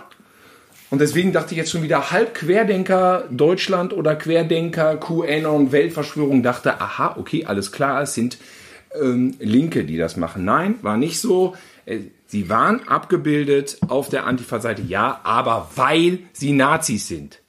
[0.90, 6.80] Und deswegen dachte ich jetzt schon wieder halb Querdenker Deutschland oder Querdenker QAnon Weltverschwörung dachte,
[6.80, 8.38] aha, okay, alles klar, es sind
[9.00, 10.44] ähm, Linke, die das machen.
[10.44, 11.56] Nein, war nicht so.
[11.86, 17.40] Äh, Sie waren abgebildet auf der Antifa-Seite, ja, aber weil sie Nazis sind.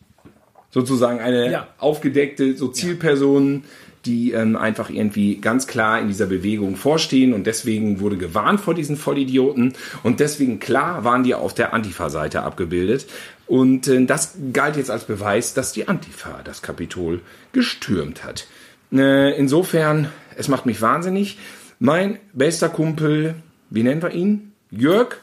[0.69, 1.67] Sozusagen eine Ja.
[1.79, 3.63] aufgedeckte so Zielpersonen,
[4.07, 8.73] die ähm, einfach irgendwie ganz klar in dieser Bewegung vorstehen und deswegen wurde gewarnt vor
[8.73, 13.05] diesen Vollidioten und deswegen klar waren die auf der Antifa-Seite abgebildet
[13.45, 18.47] und äh, das galt jetzt als Beweis, dass die Antifa das Kapitol gestürmt hat.
[18.91, 21.37] Äh, insofern, es macht mich wahnsinnig.
[21.79, 23.35] Mein bester Kumpel,
[23.69, 24.53] wie nennen wir ihn?
[24.71, 25.17] Jörg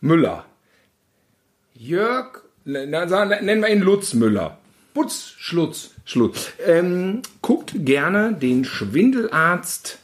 [0.00, 0.44] Müller.
[1.74, 3.04] Jörg, na,
[3.40, 4.58] nennen wir ihn Lutz Müller.
[4.94, 5.90] Putz, Schlutz.
[6.04, 6.50] Schluss.
[6.66, 9.98] Ähm, guckt gerne den Schwindelarzt.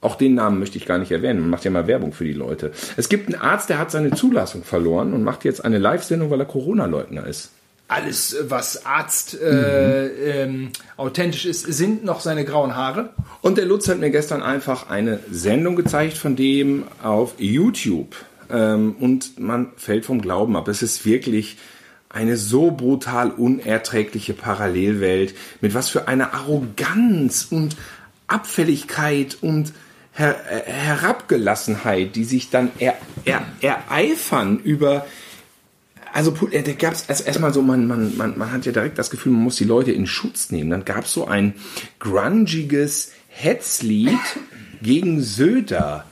[0.00, 1.40] Auch den Namen möchte ich gar nicht erwähnen.
[1.40, 2.72] Man macht ja mal Werbung für die Leute.
[2.96, 6.40] Es gibt einen Arzt, der hat seine Zulassung verloren und macht jetzt eine Live-Sendung, weil
[6.40, 7.50] er Corona-Leugner ist.
[7.88, 13.10] Alles, was Arzt äh, ähm, authentisch ist, sind noch seine grauen Haare.
[13.40, 18.16] Und der Lutz hat mir gestern einfach eine Sendung gezeigt von dem auf YouTube.
[18.50, 20.68] Ähm, und man fällt vom Glauben ab.
[20.68, 21.58] Es ist wirklich
[22.14, 25.34] eine so brutal unerträgliche Parallelwelt.
[25.60, 27.76] Mit was für einer Arroganz und
[28.26, 29.72] Abfälligkeit und
[30.16, 35.06] Her äh, Herabgelassenheit, die sich dann er er ereifern über
[36.14, 38.96] also äh, da gab es also erstmal so, man, man, man, man hat ja direkt
[38.98, 40.70] das Gefühl, man muss die Leute in Schutz nehmen.
[40.70, 41.54] Dann gab es so ein
[41.98, 44.20] grungiges Hetzlied
[44.80, 46.04] gegen Söder.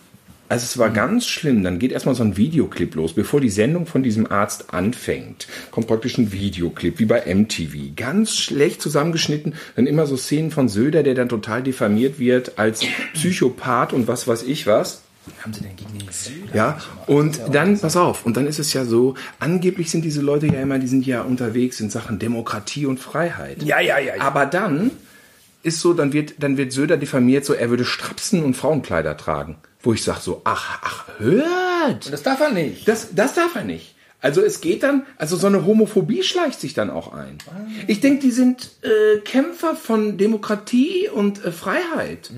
[0.52, 1.62] Also es war ganz schlimm.
[1.62, 5.48] Dann geht erstmal so ein Videoclip los, bevor die Sendung von diesem Arzt anfängt.
[5.70, 7.96] Kommt praktisch ein Videoclip, wie bei MTV.
[7.96, 9.54] Ganz schlecht zusammengeschnitten.
[9.76, 12.82] Dann immer so Szenen von Söder, der dann total diffamiert wird als
[13.14, 15.00] Psychopath und was weiß ich was.
[15.42, 16.54] Haben sie denn gegen den Süder?
[16.54, 20.48] Ja, und dann, pass auf, und dann ist es ja so, angeblich sind diese Leute
[20.48, 23.62] ja immer, die sind ja unterwegs in Sachen Demokratie und Freiheit.
[23.62, 24.16] Ja, ja, ja.
[24.16, 24.20] ja.
[24.20, 24.90] Aber dann
[25.62, 29.56] ist so, dann wird, dann wird Söder diffamiert, so er würde Strapsen und Frauenkleider tragen.
[29.82, 32.12] Wo ich sage so, ach, ach, hört!
[32.12, 32.86] das darf er nicht.
[32.86, 33.94] Das, das darf er nicht.
[34.22, 37.38] Also es geht dann, also so eine Homophobie schleicht sich dann auch ein.
[37.88, 42.30] Ich denke, die sind äh, Kämpfer von Demokratie und äh, Freiheit.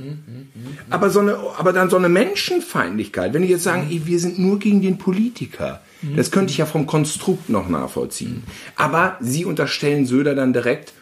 [0.88, 3.34] Aber so eine, aber dann so eine Menschenfeindlichkeit.
[3.34, 5.82] Wenn die jetzt sagen, ey, wir sind nur gegen den Politiker,
[6.16, 8.44] das könnte ich ja vom Konstrukt noch nachvollziehen.
[8.76, 10.94] Aber sie unterstellen Söder dann direkt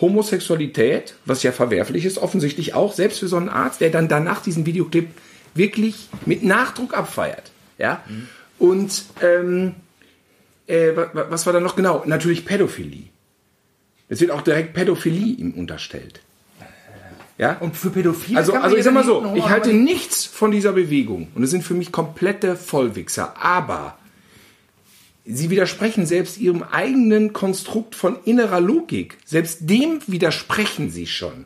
[0.00, 4.42] Homosexualität, was ja verwerflich ist, offensichtlich auch, selbst für so einen Arzt, der dann danach
[4.42, 5.08] diesen Videoclip
[5.56, 7.50] wirklich mit Nachdruck abfeiert.
[7.78, 8.02] Ja?
[8.58, 9.74] Und ähm,
[10.66, 12.02] äh, wa- wa- was war da noch genau?
[12.06, 13.04] Natürlich Pädophilie.
[14.08, 16.20] Es wird auch direkt Pädophilie ihm unterstellt.
[17.38, 17.56] Ja?
[17.60, 21.28] Und für Pädophile Also, also ich sag mal so, ich halte nichts von dieser Bewegung
[21.34, 23.98] und es sind für mich komplette Vollwichser, aber
[25.26, 29.18] sie widersprechen selbst ihrem eigenen Konstrukt von innerer Logik.
[29.26, 31.44] Selbst dem widersprechen sie schon.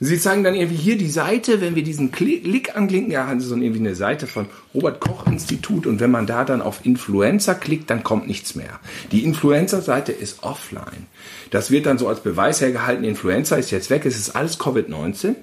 [0.00, 3.40] Sie zeigen dann irgendwie hier die Seite, wenn wir diesen Kli- Klick anklicken, ja, haben
[3.40, 6.84] sie so irgendwie eine Seite von Robert Koch Institut und wenn man da dann auf
[6.84, 8.80] Influencer klickt, dann kommt nichts mehr.
[9.12, 11.06] Die Influencer-Seite ist offline.
[11.50, 15.36] Das wird dann so als Beweis hergehalten, Influencer ist jetzt weg, es ist alles Covid-19.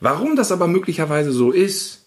[0.00, 2.01] Warum das aber möglicherweise so ist,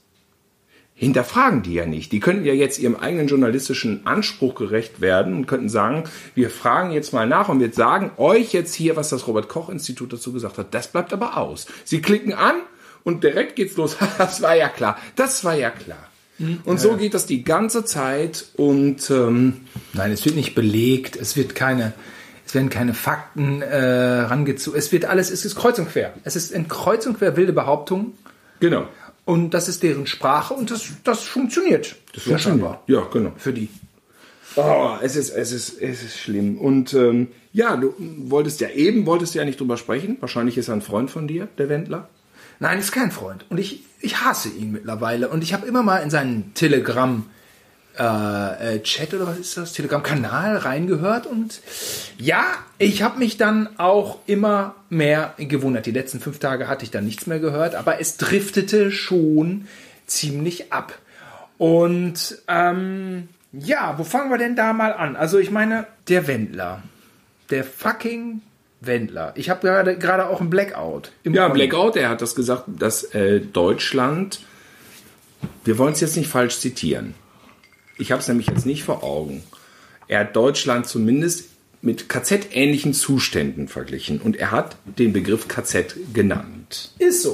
[0.96, 2.14] hinterfragen die ja nicht.
[2.14, 6.92] Die könnten ja jetzt ihrem eigenen journalistischen Anspruch gerecht werden und könnten sagen, wir fragen
[6.92, 10.32] jetzt mal nach und wir sagen euch jetzt hier, was das Robert Koch Institut dazu
[10.32, 10.74] gesagt hat.
[10.74, 11.68] Das bleibt aber aus.
[11.84, 12.56] Sie klicken an
[13.04, 13.98] und direkt geht's los.
[14.18, 14.98] das war ja klar.
[15.18, 16.10] Das war ja klar.
[16.66, 19.62] Und so geht das die ganze Zeit und ähm,
[19.94, 21.94] Nein, es wird nicht belegt, es wird keine,
[22.46, 24.78] es werden keine Fakten äh, rangezogen.
[24.78, 26.14] Es wird alles, es ist kreuz und quer.
[26.26, 28.14] Es ist in kreuz und quer wilde Behauptungen
[28.60, 28.88] genau.
[29.26, 31.96] Und das ist deren Sprache und das, das funktioniert.
[32.14, 32.84] Das Ja, scheinbar.
[32.88, 33.34] Ja, genau.
[33.38, 33.70] Für die.
[34.56, 36.58] Oh, es ist, es ist, es ist schlimm.
[36.58, 40.18] Und ähm, ja, du wolltest ja eben, wolltest ja nicht drüber sprechen.
[40.22, 42.08] Wahrscheinlich ist er ein Freund von dir, der Wendler.
[42.60, 43.46] Nein, ist kein Freund.
[43.50, 45.28] Und ich, ich hasse ihn mittlerweile.
[45.28, 47.26] Und ich habe immer mal in seinen Telegram
[47.98, 49.74] äh, äh, Chat oder was ist das?
[49.74, 51.26] Telegram-Kanal reingehört.
[51.28, 51.62] Und
[52.18, 52.44] ja,
[52.78, 55.86] ich habe mich dann auch immer mehr gewundert.
[55.86, 59.68] Die letzten fünf Tage hatte ich dann nichts mehr gehört, aber es driftete schon
[60.08, 60.98] ziemlich ab.
[61.58, 65.16] Und ähm, ja, wo fangen wir denn da mal an?
[65.16, 66.84] Also ich meine, der Wendler.
[67.50, 68.42] Der fucking
[68.82, 69.34] Wendler.
[69.36, 71.12] Ich habe gerade gerade auch einen Blackout.
[71.24, 71.48] Ja.
[71.48, 74.42] Blackout, er hat das gesagt, dass äh, Deutschland,
[75.64, 77.14] wir wollen es jetzt nicht falsch zitieren.
[77.98, 79.44] Ich habe es nämlich jetzt nicht vor Augen.
[80.08, 81.46] Er hat Deutschland zumindest
[81.82, 86.92] mit KZ-ähnlichen Zuständen verglichen und er hat den Begriff KZ genannt.
[87.00, 87.34] Ist so.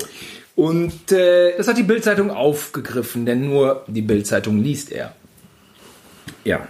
[0.55, 5.15] Und äh, Das hat die Bildzeitung aufgegriffen, denn nur die Bildzeitung liest er.
[6.43, 6.67] ja,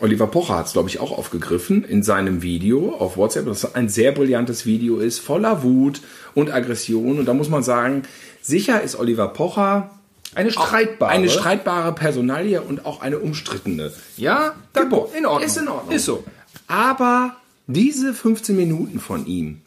[0.00, 3.90] Oliver Pocher hat es, glaube ich, auch aufgegriffen in seinem Video auf WhatsApp, das ein
[3.90, 6.00] sehr brillantes Video ist, voller Wut
[6.34, 7.18] und Aggression.
[7.18, 8.04] Und da muss man sagen,
[8.40, 9.90] sicher ist Oliver Pocher
[10.34, 11.10] Eine streitbare.
[11.10, 13.92] Eine streitbare Personalie und auch eine umstrittene.
[14.16, 15.14] Ja, da, Gebot.
[15.14, 15.46] in Ordnung.
[15.46, 15.94] Ist in Ordnung.
[15.94, 16.24] Ist so.
[16.68, 19.62] Aber diese 15 Minuten von ihm,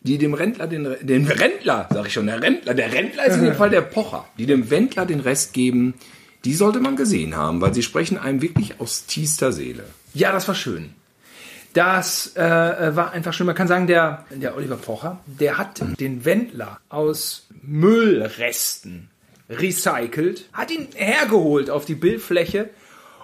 [0.00, 3.44] die dem Rentler den, den Rentler, sag ich schon, der Rentler, der Rentler ist in
[3.44, 5.94] dem Fall der Pocher, die dem Wendler den Rest geben,
[6.44, 9.84] die sollte man gesehen haben, weil sie sprechen einem wirklich aus tiefster Seele.
[10.14, 10.90] Ja, das war schön.
[11.74, 12.40] Das äh,
[12.96, 13.46] war einfach schön.
[13.46, 19.10] Man kann sagen, der, der Oliver Pocher, der hat den Wendler aus Müllresten
[19.48, 22.70] recycelt, hat ihn hergeholt auf die Bildfläche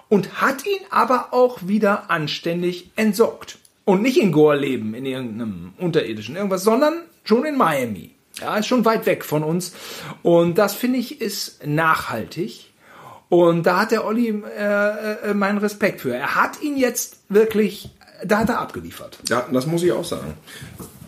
[0.09, 3.57] und hat ihn aber auch wieder anständig entsorgt.
[3.83, 8.11] Und nicht in Gorleben, in irgendeinem unterirdischen irgendwas, sondern schon in Miami.
[8.39, 9.73] Ja, ist schon weit weg von uns.
[10.23, 12.71] Und das finde ich ist nachhaltig.
[13.29, 16.15] Und da hat der Olli äh, äh, meinen Respekt für.
[16.15, 17.89] Er hat ihn jetzt wirklich,
[18.23, 19.19] da hat er abgeliefert.
[19.29, 20.33] Ja, das muss ich auch sagen.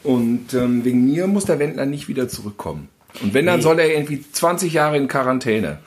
[0.04, 2.90] Und ähm, wegen mir muss der Wendler nicht wieder zurückkommen.
[3.22, 5.80] Und wenn, dann soll er irgendwie 20 Jahre in Quarantäne.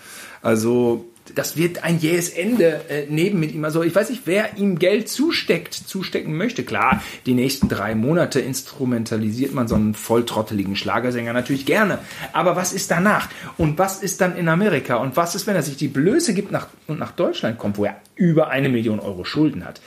[0.42, 3.64] Also, Das wird ein jähes Ende äh, neben mit ihm.
[3.64, 6.64] Also ich weiß nicht, wer ihm Geld zusteckt, zustecken möchte.
[6.64, 11.98] Klar, die nächsten drei Monate instrumentalisiert man so einen volltrotteligen Schlagersänger natürlich gerne.
[12.32, 13.28] Aber was ist danach?
[13.58, 14.96] Und was ist dann in Amerika?
[14.96, 17.84] Und was ist, wenn er sich die Blöße gibt nach, und nach Deutschland kommt, wo
[17.84, 19.80] er über eine Million Euro Schulden hat?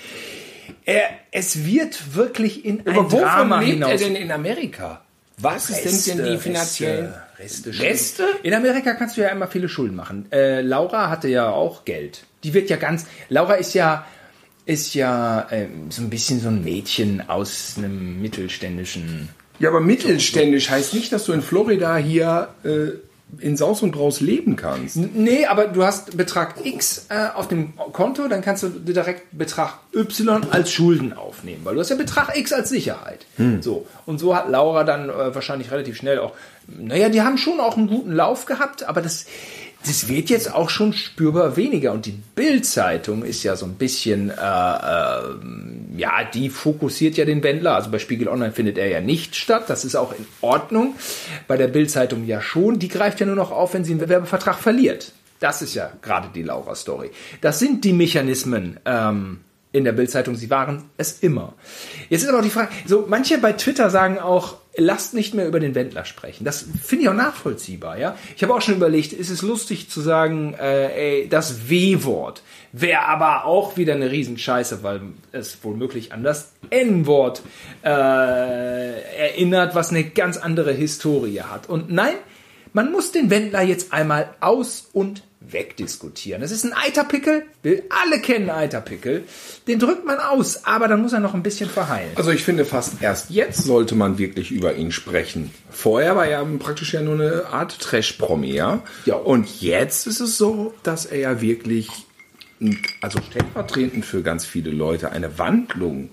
[0.86, 3.92] Er, es wird wirklich in ein aber wovon Drama lebt hinaus.
[3.92, 5.02] er denn in Amerika?
[5.38, 7.84] Was ist denn die finanziellen Reste, Reste?
[7.84, 8.24] Reste?
[8.44, 10.32] In Amerika kannst du ja immer viele Schulden machen.
[10.32, 12.24] Äh, Laura hatte ja auch Geld.
[12.44, 13.06] Die wird ja ganz.
[13.30, 14.06] Laura ist ja
[14.66, 19.30] ist ja ähm, so ein bisschen so ein Mädchen aus einem mittelständischen.
[19.60, 22.98] Ja, aber mittelständisch heißt nicht, dass du in Florida hier äh,
[23.40, 24.96] in Saus und Braus leben kannst.
[24.98, 29.80] Nee, aber du hast Betrag X äh, auf dem Konto, dann kannst du direkt Betrag
[29.96, 33.26] Y als Schulden aufnehmen, weil du hast ja Betrag X als Sicherheit.
[33.62, 33.88] So.
[34.06, 36.34] Und so hat Laura dann äh, wahrscheinlich relativ schnell auch,
[36.68, 39.26] naja, die haben schon auch einen guten Lauf gehabt, aber das,
[39.86, 41.92] das wird jetzt auch schon spürbar weniger.
[41.92, 45.22] Und die Bild-Zeitung ist ja so ein bisschen, äh, äh,
[45.98, 47.76] ja, die fokussiert ja den Wendler.
[47.76, 49.66] Also bei Spiegel Online findet er ja nicht statt.
[49.68, 50.96] Das ist auch in Ordnung.
[51.48, 52.80] Bei der Bild-Zeitung ja schon.
[52.80, 55.12] Die greift ja nur noch auf, wenn sie einen Werbevertrag verliert.
[55.40, 57.12] Das ist ja gerade die Laura-Story.
[57.42, 59.42] Das sind die Mechanismen ähm,
[59.74, 60.36] in der Bild-Zeitung.
[60.36, 61.54] Sie waren es immer.
[62.10, 65.48] Jetzt ist aber auch die Frage, so manche bei Twitter sagen auch, lasst nicht mehr
[65.48, 66.46] über den Wendler sprechen.
[66.46, 68.18] Das finde ich auch nachvollziehbar, ja.
[68.36, 73.06] Ich habe auch schon überlegt, ist es lustig zu sagen, äh, ey, das W-Wort wäre
[73.06, 75.02] aber auch wieder eine Riesenscheiße, weil
[75.32, 77.44] es womöglich an das N-Wort
[77.84, 81.70] äh, erinnert, was eine ganz andere Historie hat.
[81.70, 82.16] Und nein,
[82.74, 86.42] man muss den Wendler jetzt einmal aus und wegdiskutieren.
[86.42, 89.24] Das ist ein Eiterpickel, wir alle kennen Eiterpickel.
[89.68, 92.12] Den drückt man aus, aber dann muss er noch ein bisschen verheilen.
[92.16, 95.52] Also ich finde fast erst jetzt sollte man wirklich über ihn sprechen.
[95.70, 98.82] Vorher war er praktisch ja nur eine Art Trash-Promi, ja?
[99.06, 99.16] Ja.
[99.16, 101.90] Und jetzt ist es so, dass er ja wirklich,
[103.02, 106.10] also stellvertretend für ganz viele Leute, eine Wandlung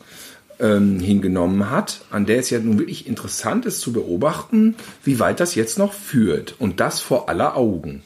[0.60, 5.40] ähm, hingenommen hat, an der es ja nun wirklich interessant ist zu beobachten, wie weit
[5.40, 6.54] das jetzt noch führt.
[6.58, 8.02] Und das vor aller Augen.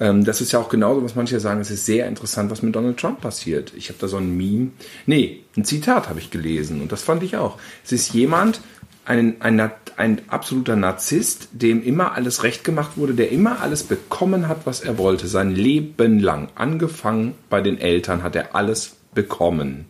[0.00, 2.74] Ähm, das ist ja auch genauso, was manche sagen, es ist sehr interessant, was mit
[2.74, 3.72] Donald Trump passiert.
[3.76, 4.70] Ich habe da so ein Meme,
[5.06, 7.58] nee, ein Zitat habe ich gelesen und das fand ich auch.
[7.84, 8.60] Es ist jemand,
[9.04, 14.48] ein, ein, ein absoluter Narzisst, dem immer alles recht gemacht wurde, der immer alles bekommen
[14.48, 16.48] hat, was er wollte, sein Leben lang.
[16.54, 19.86] Angefangen bei den Eltern hat er alles bekommen.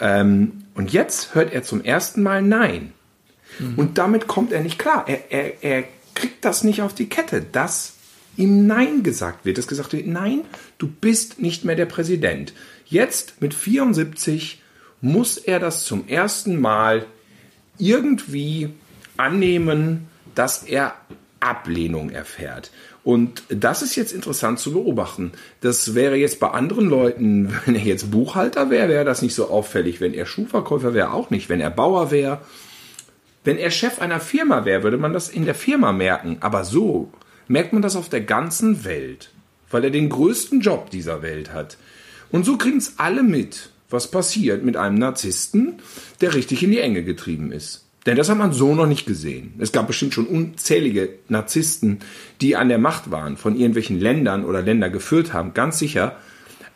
[0.00, 2.92] Ähm, und jetzt hört er zum ersten Mal Nein.
[3.58, 3.74] Mhm.
[3.76, 5.04] Und damit kommt er nicht klar.
[5.06, 5.84] Er, er, er
[6.14, 7.95] kriegt das nicht auf die Kette, dass
[8.36, 9.58] ihm Nein gesagt wird.
[9.58, 10.42] Dass gesagt wird, nein,
[10.78, 12.52] du bist nicht mehr der Präsident.
[12.86, 14.62] Jetzt mit 74
[15.00, 17.06] muss er das zum ersten Mal
[17.78, 18.70] irgendwie
[19.16, 20.94] annehmen, dass er
[21.40, 22.70] Ablehnung erfährt.
[23.04, 25.32] Und das ist jetzt interessant zu beobachten.
[25.60, 29.48] Das wäre jetzt bei anderen Leuten, wenn er jetzt Buchhalter wäre, wäre das nicht so
[29.48, 30.00] auffällig.
[30.00, 31.48] Wenn er Schuhverkäufer wäre, auch nicht.
[31.48, 32.40] Wenn er Bauer wäre,
[33.44, 36.38] wenn er Chef einer Firma wäre, würde man das in der Firma merken.
[36.40, 37.12] Aber so
[37.48, 39.30] merkt man das auf der ganzen Welt,
[39.70, 41.76] weil er den größten Job dieser Welt hat.
[42.30, 45.80] Und so kriegen es alle mit, was passiert mit einem Narzissten,
[46.20, 47.84] der richtig in die Enge getrieben ist.
[48.06, 49.54] Denn das hat man so noch nicht gesehen.
[49.58, 51.98] Es gab bestimmt schon unzählige Narzissten,
[52.40, 56.16] die an der Macht waren, von irgendwelchen Ländern oder Länder geführt haben, ganz sicher.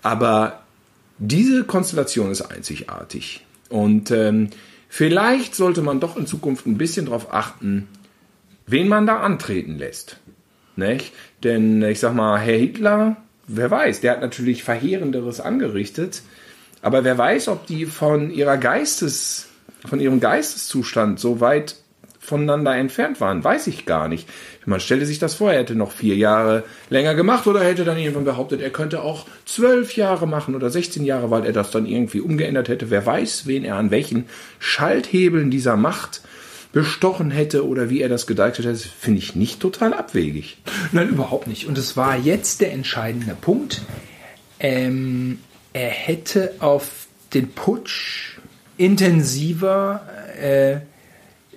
[0.03, 0.63] Aber
[1.19, 3.47] diese Konstellation ist einzigartig.
[3.69, 4.51] Und ähm,
[4.89, 7.87] vielleicht sollte man doch in Zukunft ein bisschen darauf achten,
[8.67, 10.19] wen man da antreten lässt.
[10.81, 11.13] Nicht?
[11.45, 13.17] Denn ich sag mal, Herr Hitler,
[13.47, 16.23] wer weiß, der hat natürlich Verheerenderes angerichtet.
[16.83, 19.47] Aber wer weiß, ob die von ihrer Geistes
[19.87, 21.77] von ihrem Geisteszustand so weit
[22.19, 24.29] voneinander entfernt waren, weiß ich gar nicht.
[24.67, 27.97] Man stellte sich das vor, er hätte noch vier Jahre länger gemacht oder hätte dann
[27.97, 31.87] irgendwann behauptet, er könnte auch zwölf Jahre machen oder 16 Jahre, weil er das dann
[31.87, 32.91] irgendwie umgeändert hätte.
[32.91, 34.27] Wer weiß, wen er an welchen
[34.59, 36.21] Schalthebeln dieser Macht
[36.73, 40.59] bestochen hätte oder wie er das gedeichtet hätte, finde ich nicht total abwegig.
[40.93, 41.67] Nein, überhaupt nicht.
[41.67, 43.83] Und es war jetzt der entscheidende Punkt.
[44.61, 45.41] Ähm,
[45.73, 48.39] er hätte auf den Putsch
[48.77, 50.03] intensiver
[50.41, 50.81] äh,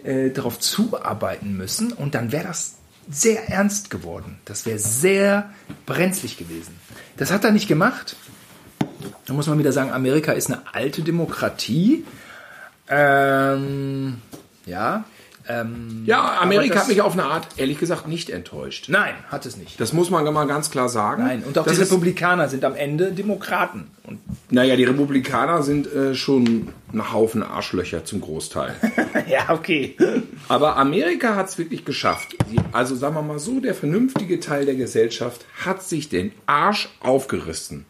[0.03, 2.75] äh, darauf zuarbeiten müssen und dann wäre das
[3.09, 4.37] sehr ernst geworden.
[4.45, 5.49] Das wäre sehr
[5.85, 6.75] brenzlig gewesen.
[7.17, 8.15] Das hat er nicht gemacht.
[9.25, 12.05] Da muss man wieder sagen, Amerika ist eine alte Demokratie.
[12.89, 14.17] Ähm,
[14.65, 15.05] ja,
[15.47, 18.85] ähm, ja, Amerika hat mich auf eine Art, ehrlich gesagt, nicht enttäuscht.
[18.87, 19.79] Nein, hat es nicht.
[19.79, 21.23] Das muss man mal ganz klar sagen.
[21.23, 23.87] Nein, und auch das die Republikaner sind am Ende Demokraten.
[24.03, 28.75] Und naja, die Republikaner sind äh, schon ein Haufen Arschlöcher zum Großteil.
[29.29, 29.97] ja, okay.
[30.47, 32.35] Aber Amerika hat es wirklich geschafft.
[32.71, 37.85] Also sagen wir mal so, der vernünftige Teil der Gesellschaft hat sich den Arsch aufgerissen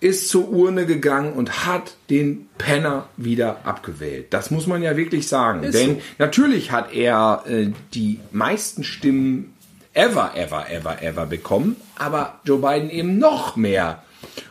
[0.00, 4.28] ist zur Urne gegangen und hat den Penner wieder abgewählt.
[4.30, 5.62] Das muss man ja wirklich sagen.
[5.62, 6.02] Ist Denn so.
[6.18, 9.54] natürlich hat er äh, die meisten Stimmen
[9.92, 14.02] ever, ever, ever, ever bekommen, aber Joe Biden eben noch mehr.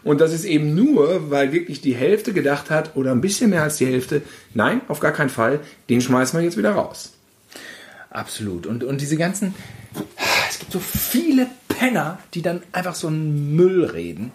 [0.03, 3.63] Und das ist eben nur, weil wirklich die Hälfte gedacht hat, oder ein bisschen mehr
[3.63, 4.21] als die Hälfte,
[4.53, 7.13] nein, auf gar keinen Fall, den schmeißen wir jetzt wieder raus.
[8.09, 8.65] Absolut.
[8.65, 9.53] Und, und diese ganzen,
[10.49, 14.31] es gibt so viele Penner, die dann einfach so einen Müll reden.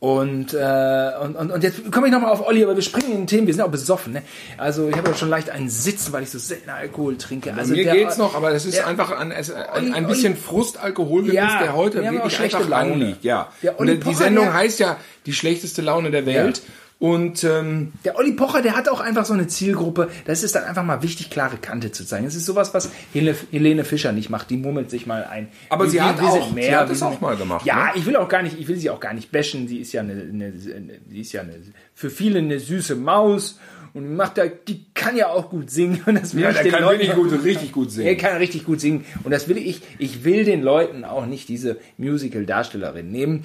[0.00, 3.18] Und, äh, und, und, und jetzt komme ich nochmal auf Olli, aber wir springen in
[3.18, 4.14] den Themen, wir sind auch besoffen.
[4.14, 4.22] Ne?
[4.56, 7.52] Also ich habe ja schon leicht einen Sitzen, weil ich so selten Alkohol trinke.
[7.52, 11.30] Also mir der, geht's noch, aber es ist der, einfach ein, ein, ein, bisschen Frustalkohol,
[11.30, 12.94] ja, der heute wirklich einfach Laune.
[12.94, 13.24] anliegt.
[13.24, 13.50] Ja.
[13.76, 14.96] Und die Sendung heißt ja
[15.26, 16.58] die schlechteste Laune der Welt.
[16.58, 16.72] Ja.
[17.00, 20.10] Und ähm, der Olli Pocher, der hat auch einfach so eine Zielgruppe.
[20.26, 22.26] Das ist dann einfach mal wichtig, klare Kante zu zeigen.
[22.26, 24.50] Das ist sowas, was Helene Fischer nicht macht.
[24.50, 25.48] Die murmelt sich mal ein.
[25.70, 27.64] Aber wir, sie hat auch, mehr, sie hat es auch mal gemacht.
[27.64, 27.92] Ja, ne?
[27.94, 29.66] ich will auch gar nicht, ich will sie auch gar nicht bashen.
[29.66, 31.54] Sie ist ja eine, eine, sie ist ja eine,
[31.94, 33.58] für viele eine süße Maus
[33.92, 36.02] und macht da, die kann ja auch gut singen.
[36.06, 38.08] Und das will ja, ich der kann Leuten wirklich gut, richtig gut singen.
[38.08, 39.04] Er kann richtig gut singen.
[39.24, 43.44] Und das will ich, ich will den Leuten auch nicht diese Musical-Darstellerin nehmen.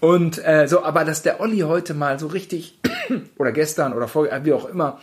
[0.00, 2.78] Und äh, so, aber dass der Olli heute mal so richtig,
[3.38, 5.00] oder gestern oder vor, wie auch immer,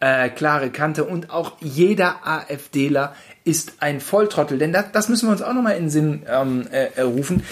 [0.00, 3.14] äh, klare Kante und auch jeder AfDler
[3.44, 4.58] ist ein Volltrottel.
[4.58, 7.42] Denn das, das müssen wir uns auch nochmal in den Sinn ähm, äh, rufen.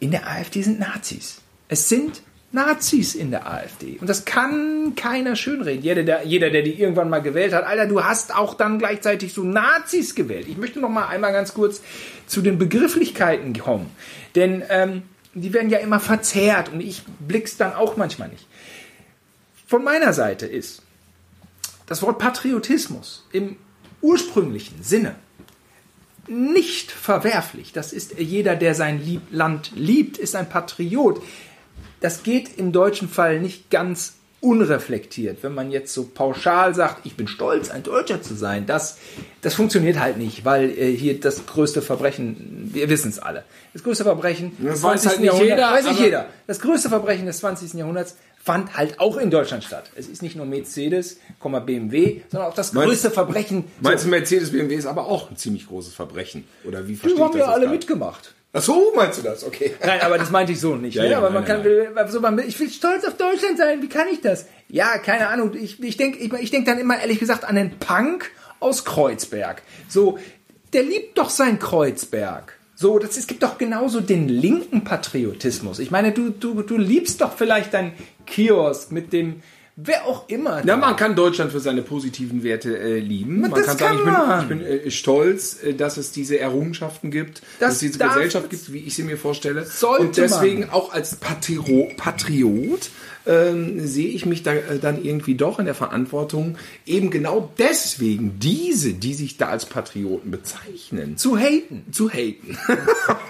[0.00, 1.40] In der AfD sind Nazis.
[1.68, 2.22] Es sind
[2.54, 3.98] Nazis in der AfD.
[4.00, 5.82] Und das kann keiner schönreden.
[5.82, 9.34] Jeder der, jeder, der die irgendwann mal gewählt hat, Alter, du hast auch dann gleichzeitig
[9.34, 10.46] so Nazis gewählt.
[10.48, 11.82] Ich möchte noch mal einmal ganz kurz
[12.26, 13.90] zu den Begrifflichkeiten kommen.
[14.36, 15.02] Denn ähm,
[15.34, 18.46] die werden ja immer verzerrt und ich blick's dann auch manchmal nicht.
[19.66, 20.82] Von meiner Seite ist
[21.86, 23.56] das Wort Patriotismus im
[24.00, 25.16] ursprünglichen Sinne
[26.28, 27.72] nicht verwerflich.
[27.72, 31.20] Das ist jeder, der sein Land liebt, ist ein Patriot.
[32.00, 35.38] Das geht im deutschen Fall nicht ganz unreflektiert.
[35.42, 38.98] Wenn man jetzt so pauschal sagt, ich bin stolz, ein Deutscher zu sein, das,
[39.40, 43.82] das funktioniert halt nicht, weil äh, hier das größte Verbrechen, wir wissen es alle, das
[43.82, 45.18] größte Verbrechen Das des weiß 20.
[45.18, 46.26] halt Jahrhunderts, weiß nicht jeder.
[46.46, 47.72] Das größte Verbrechen des 20.
[47.74, 49.90] Jahrhunderts fand halt auch in Deutschland statt.
[49.96, 53.64] Es ist nicht nur Mercedes, BMW, sondern auch das Meinst- größte Verbrechen.
[53.80, 56.44] Meinst du, Mercedes BMW ist aber auch ein ziemlich großes Verbrechen?
[56.64, 57.76] Oder wie Die verstehe ich haben das ja alle gerade?
[57.78, 58.34] mitgemacht.
[58.56, 59.44] Ach so, meinst du das?
[59.44, 59.74] Okay.
[59.84, 60.94] Nein, aber das meinte ich so nicht.
[60.94, 61.10] Ja, ne?
[61.10, 63.82] ja, aber nein, man nein, kann, will, so, man, ich will stolz auf Deutschland sein.
[63.82, 64.46] Wie kann ich das?
[64.68, 65.54] Ja, keine Ahnung.
[65.54, 68.30] Ich, ich denke ich, ich denk dann immer ehrlich gesagt an den Punk
[68.60, 69.62] aus Kreuzberg.
[69.88, 70.18] So,
[70.72, 72.56] der liebt doch sein Kreuzberg.
[72.76, 75.80] So, das, es gibt doch genauso den linken Patriotismus.
[75.80, 77.92] Ich meine, du, du, du liebst doch vielleicht dein
[78.24, 79.42] Kiosk mit dem,
[79.76, 80.58] wer auch immer.
[80.58, 80.76] Ja, da.
[80.76, 83.40] man kann Deutschland für seine positiven Werte äh, lieben.
[83.40, 86.38] Man das kann sagen, ich bin, kann ich bin äh, stolz, äh, dass es diese
[86.38, 89.64] Errungenschaften gibt, Das dass es diese Gesellschaft gibt, wie ich sie mir vorstelle.
[89.64, 90.70] Sollte Und deswegen man.
[90.70, 92.90] auch als Patrio Patriot
[93.26, 96.56] ähm, sehe ich mich da äh, dann irgendwie doch in der Verantwortung,
[96.86, 101.84] eben genau deswegen diese, die sich da als Patrioten bezeichnen, zu, haten.
[101.92, 102.58] zu haten.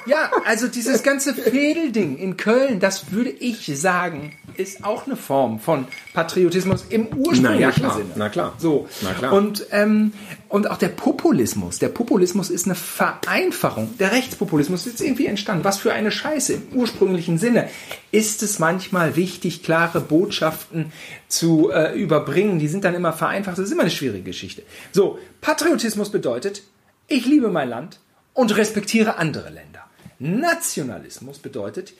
[0.07, 5.61] Ja, also dieses ganze Fädelding in Köln, das würde ich sagen, ist auch eine Form
[5.61, 7.97] von Patriotismus im ursprünglichen Na ja, klar.
[7.97, 8.11] Sinne.
[8.17, 8.55] Na klar.
[8.59, 8.87] So.
[9.01, 9.33] Na klar.
[9.33, 10.13] Und, ähm,
[10.55, 11.81] und auch der Populismus.
[11.81, 13.99] Der Populismus ist eine Vereinfachung.
[13.99, 15.65] Der Rechtspopulismus ist irgendwie entstanden.
[15.65, 16.53] Was für eine Scheiße.
[16.53, 17.69] Im ursprünglichen Sinne
[18.13, 20.93] ist es manchmal wichtig, klare Botschaften
[21.27, 22.61] zu äh, überbringen.
[22.61, 23.59] Die sind dann immer vereinfacht.
[23.59, 24.63] Das ist immer eine schwierige Geschichte.
[24.93, 26.63] So, Patriotismus bedeutet,
[27.09, 27.99] ich liebe mein Land
[28.33, 29.83] und respektiere andere Länder.
[30.21, 31.95] Nationalismus bedeutet,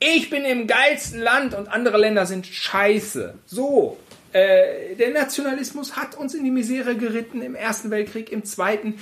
[0.00, 3.34] ich bin im geilsten Land und andere Länder sind scheiße.
[3.46, 3.98] So.
[4.34, 8.94] Äh, der Nationalismus hat uns in die Misere geritten im Ersten Weltkrieg, im Zweiten.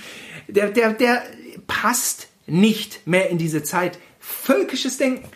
[0.47, 1.23] Der, der, der
[1.65, 3.97] passt nicht mehr in diese Zeit.
[4.19, 5.27] Völkisches Denken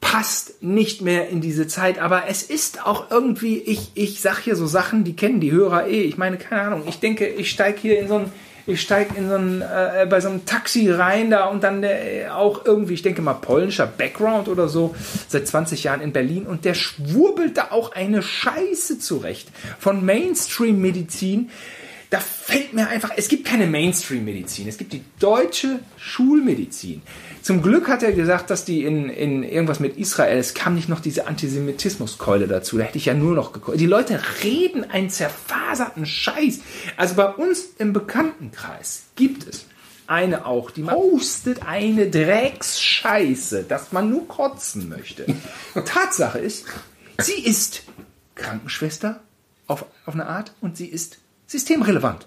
[0.00, 4.56] passt nicht mehr in diese Zeit, aber es ist auch irgendwie, ich, ich sag hier
[4.56, 6.02] so Sachen, die kennen die Hörer eh.
[6.02, 8.32] Ich meine, keine Ahnung, ich denke, ich steig hier in so ein,
[8.72, 12.26] ich steig in so ein, äh, bei so einem Taxi rein da und dann äh,
[12.30, 14.94] auch irgendwie, ich denke mal, polnischer Background oder so,
[15.28, 19.48] seit 20 Jahren in Berlin und der schwurbelt da auch eine Scheiße zurecht
[19.78, 21.50] von Mainstream-Medizin.
[22.10, 27.02] Da fällt mir einfach, es gibt keine Mainstream-Medizin, es gibt die deutsche Schulmedizin.
[27.42, 30.88] Zum Glück hat er gesagt, dass die in, in irgendwas mit Israel, es kam nicht
[30.88, 33.80] noch diese Antisemitismuskeule dazu, da hätte ich ja nur noch gekeult.
[33.80, 36.60] Die Leute reden einen zerfaserten Scheiß.
[36.96, 39.64] Also bei uns im Bekanntenkreis gibt es
[40.06, 45.24] eine auch, die postet eine Drecksscheiße, dass man nur kotzen möchte.
[45.84, 46.66] Tatsache ist,
[47.18, 47.84] sie ist
[48.34, 49.20] Krankenschwester
[49.66, 52.26] auf, auf eine Art und sie ist systemrelevant.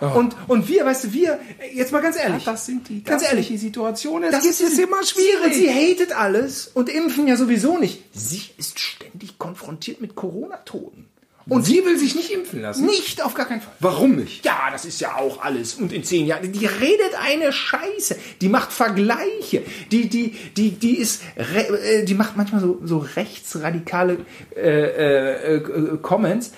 [0.00, 1.38] Und, und wir, weißt du, wir,
[1.74, 2.44] jetzt mal ganz ehrlich.
[2.44, 3.48] das sind die- ganz ehrlich.
[3.48, 4.30] die Situationen.
[4.30, 5.44] Das ist immer schwierig.
[5.44, 8.02] Und sie hatet alles und impfen ja sowieso nicht.
[8.12, 11.06] Sie ist ständig konfrontiert mit Corona-Toten.
[11.48, 12.84] Und sie will sich nicht impfen lassen.
[12.84, 13.72] Nicht, auf gar keinen Fall.
[13.80, 14.44] Warum nicht?
[14.44, 15.76] Ja, das ist ja auch alles.
[15.76, 18.16] Und in zehn Jahren, die redet eine Scheiße.
[18.42, 19.62] Die macht Vergleiche.
[19.90, 24.18] Die, die, die, die ist, äh, die macht manchmal so, so rechtsradikale
[24.54, 26.52] äh, äh, äh, Comments.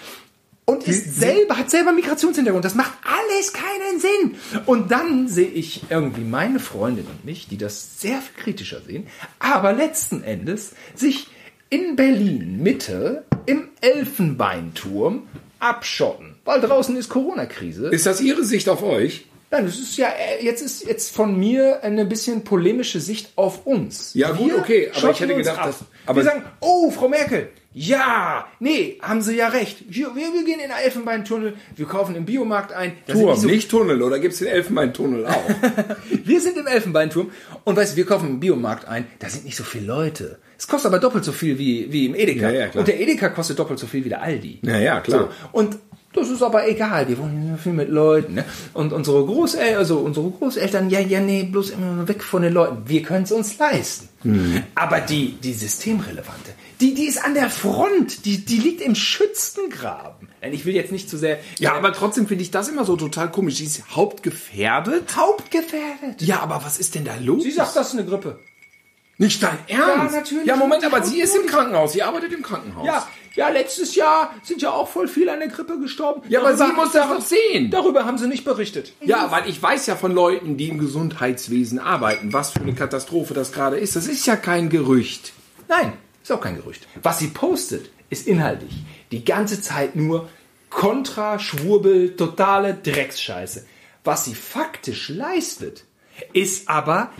[0.70, 2.64] Und ist selber, hat selber Migrationshintergrund.
[2.64, 4.62] Das macht alles keinen Sinn.
[4.66, 9.08] Und dann sehe ich irgendwie meine Freundin und mich, die das sehr viel kritischer sehen,
[9.40, 11.26] aber letzten Endes sich
[11.70, 15.26] in Berlin Mitte im Elfenbeinturm
[15.58, 16.36] abschotten.
[16.44, 17.88] Weil draußen ist Corona-Krise.
[17.88, 19.26] Ist das Ihre Sicht auf euch?
[19.52, 23.66] Nein, das ist ja, äh, jetzt ist jetzt von mir eine bisschen polemische Sicht auf
[23.66, 24.14] uns.
[24.14, 28.46] Ja, gut, okay, aber ich hätte gedacht, dass- aber- wir sagen, oh, Frau Merkel, ja,
[28.60, 29.84] nee, haben Sie ja recht.
[29.88, 32.92] Wir, wir, wir gehen in den Elfenbeintunnel, wir kaufen im Biomarkt ein.
[33.06, 34.02] Turm, nicht so- nicht Tunnel.
[34.02, 35.48] Oder gibt es den Elfenbeintunnel auch?
[36.24, 37.30] wir sind im Elfenbeinturm
[37.64, 40.38] und weißt du, wir kaufen im Biomarkt ein, da sind nicht so viele Leute.
[40.58, 42.50] Es kostet aber doppelt so viel wie, wie im Edeka.
[42.50, 42.80] Ja, ja, klar.
[42.82, 44.60] und der Edeka kostet doppelt so viel wie der Aldi.
[44.62, 45.30] Ja, ja, klar.
[45.42, 45.48] So.
[45.58, 45.78] Und
[46.12, 48.34] Das ist aber egal, wir wollen viel mit Leuten.
[48.34, 48.44] Ne?
[48.74, 52.82] Und unsere Großeltern, also unsere Großeltern, ja, ja, nee, bloß immer weg von den Leuten.
[52.86, 54.08] Wir können es uns leisten.
[54.24, 54.64] Mhm.
[54.74, 56.50] Aber die, die systemrelevante,
[56.80, 60.28] die, die ist an der Front, die, die liegt im Schützengraben.
[60.50, 61.38] Ich will jetzt nicht zu sehr.
[61.58, 63.56] Ja, aber trotzdem finde ich das immer so total komisch.
[63.56, 65.16] Sie ist hauptgefährdet.
[65.16, 66.22] Hauptgefährdet.
[66.22, 67.44] Ja, aber was ist denn da los?
[67.44, 68.40] Sie sagt, das ist eine Grippe.
[69.18, 70.14] nicht dein Ernst?
[70.14, 70.46] Ja, natürlich.
[70.46, 71.92] Ja, Moment, aber Die sie ist im Krankenhaus.
[71.92, 72.86] Sie arbeitet im Krankenhaus.
[72.86, 76.22] Ja, ja, letztes Jahr sind ja auch voll viele an der Grippe gestorben.
[76.28, 77.70] Ja, aber Darüber- sie muss das doch sehen.
[77.70, 78.92] Darüber haben sie nicht berichtet.
[79.00, 83.34] Ja, weil ich weiß ja von Leuten, die im Gesundheitswesen arbeiten, was für eine Katastrophe
[83.34, 83.96] das gerade ist.
[83.96, 85.32] Das ist ja kein Gerücht.
[85.68, 86.86] Nein, ist auch kein Gerücht.
[87.02, 88.72] Was sie postet, ist inhaltlich
[89.12, 90.28] die ganze Zeit nur
[90.68, 93.64] Kontra, Schwurbel, totale Drecksscheiße.
[94.04, 95.84] Was sie faktisch leistet,
[96.32, 97.10] ist aber,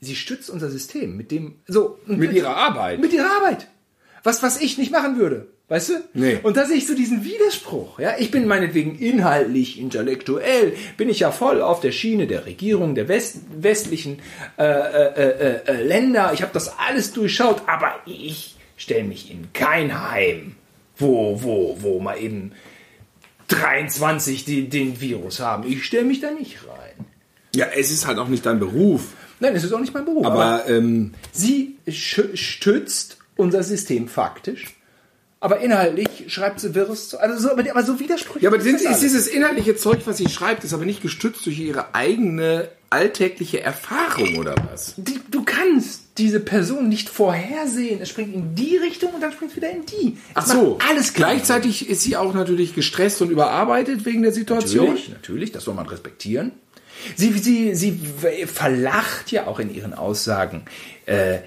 [0.00, 1.98] sie stützt unser System mit dem, so.
[2.06, 3.00] Mit ihrer Arbeit.
[3.00, 3.68] Mit ihrer Arbeit.
[4.22, 5.48] Was, was ich nicht machen würde.
[5.70, 5.92] Weißt du?
[6.14, 6.40] Nee.
[6.42, 8.00] Und da sehe ich so diesen Widerspruch.
[8.00, 12.96] Ja, ich bin meinetwegen inhaltlich, intellektuell, bin ich ja voll auf der Schiene der Regierung,
[12.96, 14.18] der West, westlichen
[14.58, 16.32] äh, äh, äh, äh, Länder.
[16.34, 20.56] Ich habe das alles durchschaut, aber ich stelle mich in kein Heim,
[20.96, 22.50] wo, wo, wo mal eben
[23.46, 25.70] 23 die, den Virus haben.
[25.70, 27.06] Ich stelle mich da nicht rein.
[27.54, 29.12] Ja, es ist halt auch nicht dein Beruf.
[29.38, 30.26] Nein, es ist auch nicht mein Beruf.
[30.26, 34.66] Aber ähm, Sie stützt unser System faktisch,
[35.42, 37.14] aber inhaltlich schreibt sie Wirres.
[37.14, 38.42] Also so, aber, aber so widersprüchlich.
[38.42, 41.58] Ja, aber sind, ist dieses inhaltliche Zeug, was sie schreibt, ist aber nicht gestützt durch
[41.58, 44.94] ihre eigene alltägliche Erfahrung oder was?
[44.98, 48.02] Die, du kannst diese Person nicht vorhersehen.
[48.02, 50.18] Es springt in die Richtung und dann springt es wieder in die.
[50.34, 51.30] Es Ach so, alles klar.
[51.30, 54.88] Gleichzeitig ist sie auch natürlich gestresst und überarbeitet wegen der Situation.
[54.88, 56.52] Natürlich, natürlich, das soll man respektieren.
[57.16, 57.98] Sie, sie, sie
[58.46, 60.66] verlacht ja auch in ihren Aussagen,
[61.06, 61.38] äh,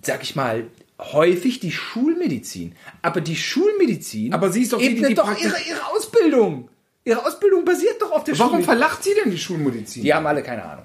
[0.00, 0.64] sag ich mal,
[1.12, 2.74] häufig die Schulmedizin.
[3.02, 6.68] Aber die Schulmedizin Aber sie ist doch die, die doch ihre, ihre Ausbildung.
[7.04, 8.78] Ihre Ausbildung basiert doch auf der Warum Schulmedizin.
[8.78, 10.02] verlacht sie denn die Schulmedizin?
[10.02, 10.84] Die haben alle keine Ahnung.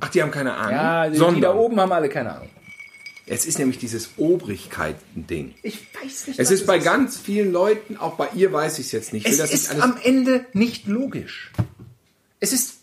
[0.00, 0.72] Ach, die haben keine Ahnung.
[0.72, 2.50] Ja, die, die da oben haben alle keine Ahnung.
[3.26, 5.54] es ist nämlich dieses Obrigkeiten-Ding.
[5.62, 6.38] Ich weiß nicht.
[6.38, 9.26] Es ist bei ganz vielen Leuten, auch bei ihr weiß ich es jetzt nicht.
[9.26, 11.52] Ich Es ist nicht am Ende nicht logisch.
[12.40, 12.74] Es ist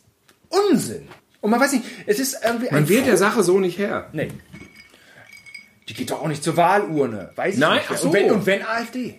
[0.49, 1.07] Unsinn.
[1.41, 4.09] Und man weiß nicht, es ist irgendwie man ein wird der Sache so nicht her.
[4.13, 4.29] Nee.
[5.89, 7.31] Die geht doch auch nicht zur Wahlurne.
[7.35, 7.99] Weiß ich Nein, nicht.
[7.99, 8.07] so.
[8.07, 9.15] und, wenn, und wenn AfD?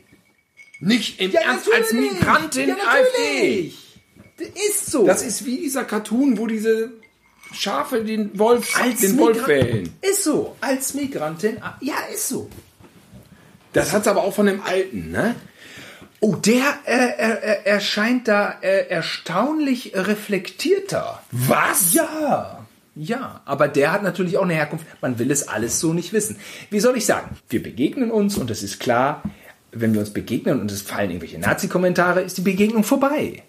[0.78, 1.92] Nicht im Ernst als.
[1.92, 3.74] Migrantin ja, AfD.
[4.38, 5.04] Das ist so.
[5.04, 6.92] Das ist wie dieser Cartoon, wo diese
[7.52, 9.92] Schafe den Wolf, als den Wolf wählen.
[10.00, 10.56] Ist so.
[10.60, 11.60] Als Migrantin.
[11.80, 12.48] Ja, ist so.
[13.72, 15.34] Das hat's aber auch von dem Alten, ne?
[16.20, 21.22] Oh, der äh, er, er, erscheint da äh, erstaunlich reflektierter.
[21.30, 21.94] Was?
[21.94, 22.59] Ja.
[23.02, 24.84] Ja, aber der hat natürlich auch eine Herkunft.
[25.00, 26.36] Man will es alles so nicht wissen.
[26.68, 27.34] Wie soll ich sagen?
[27.48, 29.22] Wir begegnen uns und es ist klar,
[29.72, 33.42] wenn wir uns begegnen und es fallen irgendwelche Nazi-Kommentare, ist die Begegnung vorbei.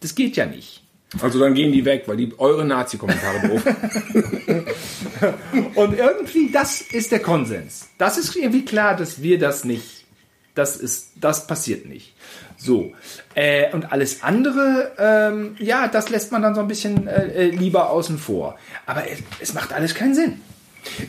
[0.00, 0.84] Das geht ja nicht.
[1.20, 3.66] Also dann gehen die weg, weil die eure Nazi-Kommentare doof.
[5.74, 7.90] Und irgendwie, das ist der Konsens.
[7.98, 10.06] Das ist irgendwie klar, dass wir das nicht,
[10.54, 12.13] das ist, das passiert nicht.
[12.64, 12.94] So.
[13.34, 17.50] Äh, und alles andere, ähm, ja, das lässt man dann so ein bisschen äh, äh,
[17.50, 18.58] lieber außen vor.
[18.86, 20.40] Aber es, es macht alles keinen Sinn.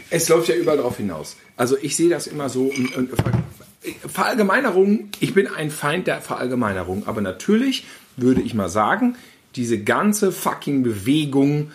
[0.10, 1.38] Es läuft ja überall darauf hinaus.
[1.56, 2.66] Also ich sehe das immer so.
[2.66, 7.86] Und, und Ver- Verallgemeinerung, ich bin ein Feind der Verallgemeinerung, aber natürlich
[8.18, 9.16] würde ich mal sagen,
[9.56, 11.72] diese ganze fucking Bewegung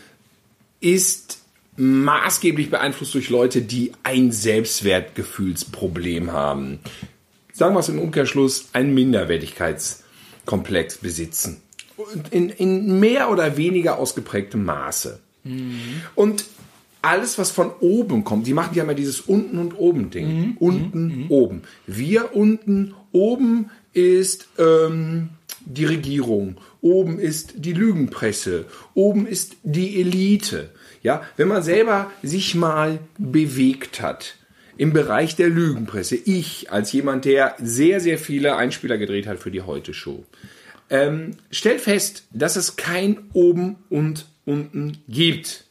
[0.81, 1.39] ist
[1.77, 6.81] maßgeblich beeinflusst durch Leute, die ein Selbstwertgefühlsproblem haben.
[7.61, 11.61] Sagen wir es im Umkehrschluss, einen Minderwertigkeitskomplex besitzen.
[12.31, 15.21] In, in mehr oder weniger ausgeprägtem Maße.
[16.15, 16.47] Und
[17.03, 20.57] alles, was von oben kommt, die machen ja immer dieses unten und oben Ding.
[20.59, 21.61] Unten, oben.
[21.87, 25.29] Wir unten, oben ist ähm,
[25.67, 30.71] die Regierung, oben ist die Lügenpresse, oben ist die Elite.
[31.03, 34.37] Ja, wenn man selber sich mal bewegt hat
[34.81, 39.51] im Bereich der Lügenpresse, ich als jemand, der sehr, sehr viele Einspieler gedreht hat für
[39.51, 40.25] die Heute Show,
[40.89, 45.67] ähm, stellt fest, dass es kein oben und unten gibt.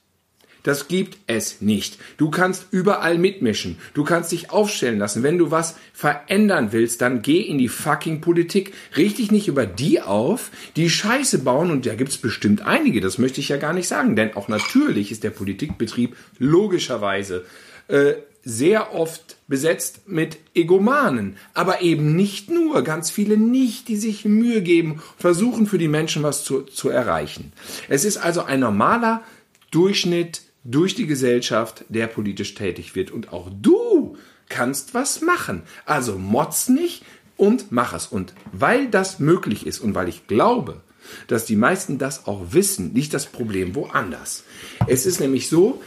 [0.62, 1.98] Das gibt es nicht.
[2.18, 3.80] Du kannst überall mitmischen.
[3.96, 5.24] Du kannst dich aufstellen lassen.
[5.24, 8.76] Wenn du was verändern willst, dann geh in die fucking Politik.
[8.96, 11.72] Richt dich nicht über die auf, die Scheiße bauen.
[11.72, 13.02] Und da gibt's bestimmt einige.
[13.02, 14.16] Das möchte ich ja gar nicht sagen.
[14.16, 17.46] Denn auch natürlich ist der Politikbetrieb logischerweise
[17.88, 18.14] äh,
[18.50, 21.38] sehr oft besetzt mit Egomanen.
[21.54, 22.84] Aber eben nicht nur.
[22.84, 27.54] Ganz viele nicht, die sich Mühe geben, versuchen für die Menschen was zu, zu erreichen.
[27.88, 29.24] Es ist also ein normaler
[29.72, 33.12] Durchschnitt durch die Gesellschaft, der politisch tätig wird.
[33.12, 34.18] Und auch du
[34.50, 35.64] kannst was machen.
[35.86, 37.04] Also motz nicht,
[37.40, 38.06] und mach es.
[38.06, 40.82] Und weil das möglich ist und weil ich glaube,
[41.28, 44.44] dass die meisten das auch wissen, liegt das Problem woanders.
[44.86, 45.82] Es ist nämlich so,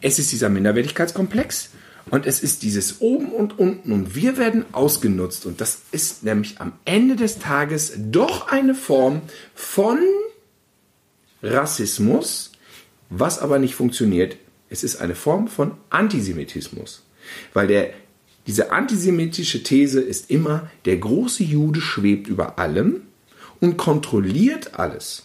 [0.00, 1.70] es ist dieser Minderwertigkeitskomplex
[2.10, 6.60] und es ist dieses oben und unten und wir werden ausgenutzt und das ist nämlich
[6.60, 9.22] am Ende des Tages doch eine Form
[9.54, 9.98] von
[11.42, 12.52] Rassismus,
[13.10, 14.36] was aber nicht funktioniert.
[14.68, 17.02] Es ist eine Form von Antisemitismus,
[17.52, 17.90] weil der
[18.46, 23.02] diese antisemitische These ist immer, der große Jude schwebt über allem
[23.60, 25.24] und kontrolliert alles.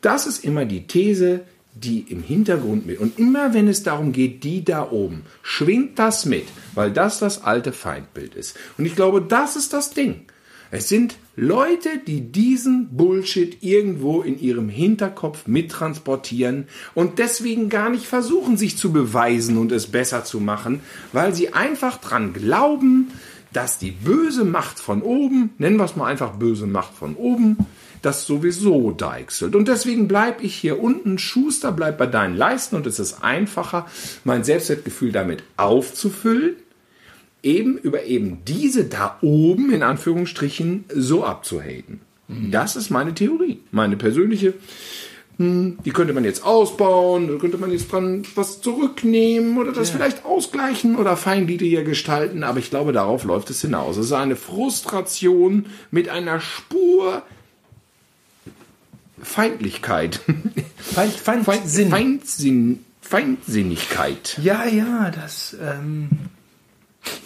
[0.00, 1.44] Das ist immer die These,
[1.74, 2.98] die im Hintergrund mit.
[2.98, 7.42] Und immer wenn es darum geht, die da oben, schwingt das mit, weil das das
[7.42, 8.56] alte Feindbild ist.
[8.78, 10.22] Und ich glaube, das ist das Ding.
[10.70, 18.06] Es sind Leute, die diesen Bullshit irgendwo in ihrem Hinterkopf mittransportieren und deswegen gar nicht
[18.06, 20.80] versuchen, sich zu beweisen und es besser zu machen,
[21.12, 23.12] weil sie einfach dran glauben,
[23.52, 27.56] dass die böse Macht von oben, nennen wir es mal einfach böse Macht von oben,
[28.04, 29.54] das sowieso deichselt.
[29.54, 33.86] Und deswegen bleibe ich hier unten, Schuster, bleib bei deinen Leisten und es ist einfacher,
[34.24, 36.56] mein Selbstwertgefühl damit aufzufüllen,
[37.42, 42.00] eben über eben diese da oben in Anführungsstrichen so abzuhaten.
[42.28, 42.50] Mhm.
[42.50, 44.54] Das ist meine Theorie, meine persönliche.
[45.38, 49.88] Hm, die könnte man jetzt ausbauen, da könnte man jetzt dran was zurücknehmen oder das
[49.88, 49.96] ja.
[49.96, 53.96] vielleicht ausgleichen oder feingliedriger gestalten, aber ich glaube, darauf läuft es hinaus.
[53.96, 57.22] Es ist eine Frustration mit einer Spur
[59.24, 60.20] Feindlichkeit.
[60.76, 61.90] Feind, Feind, Feindsinn.
[61.90, 64.38] Feindsinn, Feindsinnigkeit.
[64.42, 65.56] Ja, ja, das.
[65.60, 66.10] Ähm,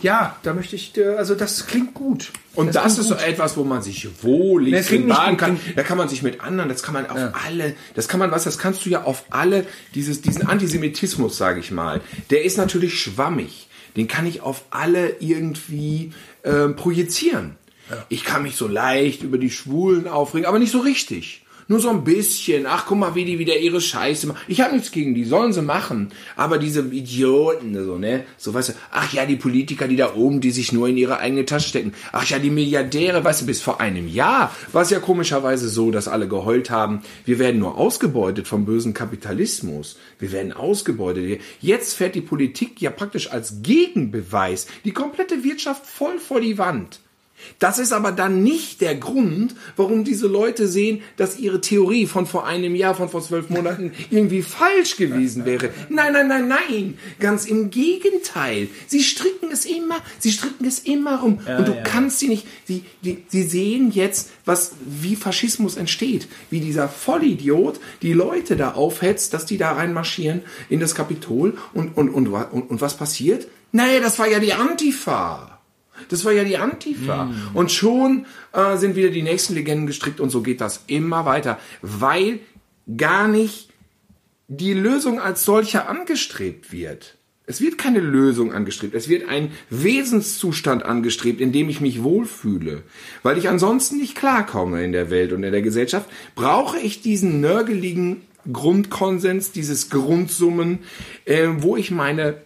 [0.03, 2.33] ja, da möchte ich, äh, also das klingt gut.
[2.55, 3.19] Und das, das ist gut.
[3.19, 5.61] so etwas, wo man sich wohlig nee, baden kann.
[5.77, 7.33] Da kann man sich mit anderen, das kann man auf ja.
[7.47, 11.61] alle, das kann man, was, das kannst du ja auf alle, dieses, diesen Antisemitismus, sage
[11.61, 13.69] ich mal, der ist natürlich schwammig.
[13.97, 17.57] Den kann ich auf alle irgendwie äh, projizieren.
[17.91, 18.05] Ja.
[18.09, 21.45] Ich kann mich so leicht über die Schwulen aufregen, aber nicht so richtig.
[21.71, 22.65] Nur so ein bisschen.
[22.67, 24.41] Ach, guck mal, wie die wieder ihre Scheiße machen.
[24.49, 26.09] Ich habe nichts gegen die, sollen sie machen.
[26.35, 28.25] Aber diese Idioten, so, ne?
[28.39, 31.19] So, weißt du, ach ja, die Politiker, die da oben, die sich nur in ihre
[31.19, 31.93] eigene Tasche stecken.
[32.11, 35.91] Ach ja, die Milliardäre, weißt du, bis vor einem Jahr war es ja komischerweise so,
[35.91, 39.99] dass alle geheult haben, wir werden nur ausgebeutet vom bösen Kapitalismus.
[40.19, 41.43] Wir werden ausgebeutet.
[41.61, 47.01] Jetzt fährt die Politik ja praktisch als Gegenbeweis die komplette Wirtschaft voll vor die Wand.
[47.59, 52.27] Das ist aber dann nicht der Grund, warum diese Leute sehen, dass ihre Theorie von
[52.27, 55.71] vor einem Jahr, von vor zwölf Monaten irgendwie falsch gewesen wäre.
[55.89, 56.99] Nein, nein, nein, nein.
[57.19, 58.69] Ganz im Gegenteil.
[58.87, 61.41] Sie stricken es immer, sie stricken es immer rum.
[61.47, 61.83] Ja, und du ja.
[61.83, 66.29] kannst sie nicht, sie, die, sie sehen jetzt, was, wie Faschismus entsteht.
[66.51, 71.97] Wie dieser Vollidiot die Leute da aufhetzt, dass die da reinmarschieren in das Kapitol und,
[71.97, 73.49] und, und, und, und was passiert?
[73.73, 75.58] Nee, das war ja die Antifa.
[76.09, 77.25] Das war ja die Antifa.
[77.25, 77.51] Mm.
[77.55, 81.59] Und schon äh, sind wieder die nächsten Legenden gestrickt und so geht das immer weiter,
[81.83, 82.41] weil
[82.97, 83.69] gar nicht
[84.49, 87.19] die Lösung als solcher angestrebt wird.
[87.49, 88.95] Es wird keine Lösung angestrebt.
[88.95, 92.83] Es wird ein Wesenszustand angestrebt, in dem ich mich wohlfühle.
[93.23, 97.41] Weil ich ansonsten nicht klarkomme in der Welt und in der Gesellschaft, brauche ich diesen
[97.41, 98.21] nörgeligen
[98.53, 100.81] Grundkonsens, dieses Grundsummen,
[101.25, 102.37] äh, wo ich meine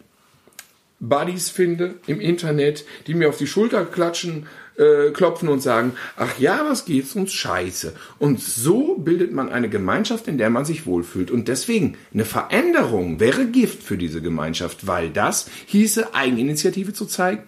[1.02, 4.46] Buddies finde im Internet, die mir auf die Schulter klatschen,
[4.78, 7.92] äh, klopfen und sagen, ach ja, was geht's uns scheiße.
[8.20, 11.30] Und so bildet man eine Gemeinschaft, in der man sich wohlfühlt.
[11.30, 17.42] Und deswegen, eine Veränderung wäre Gift für diese Gemeinschaft, weil das hieße, Eigeninitiative zu zeigen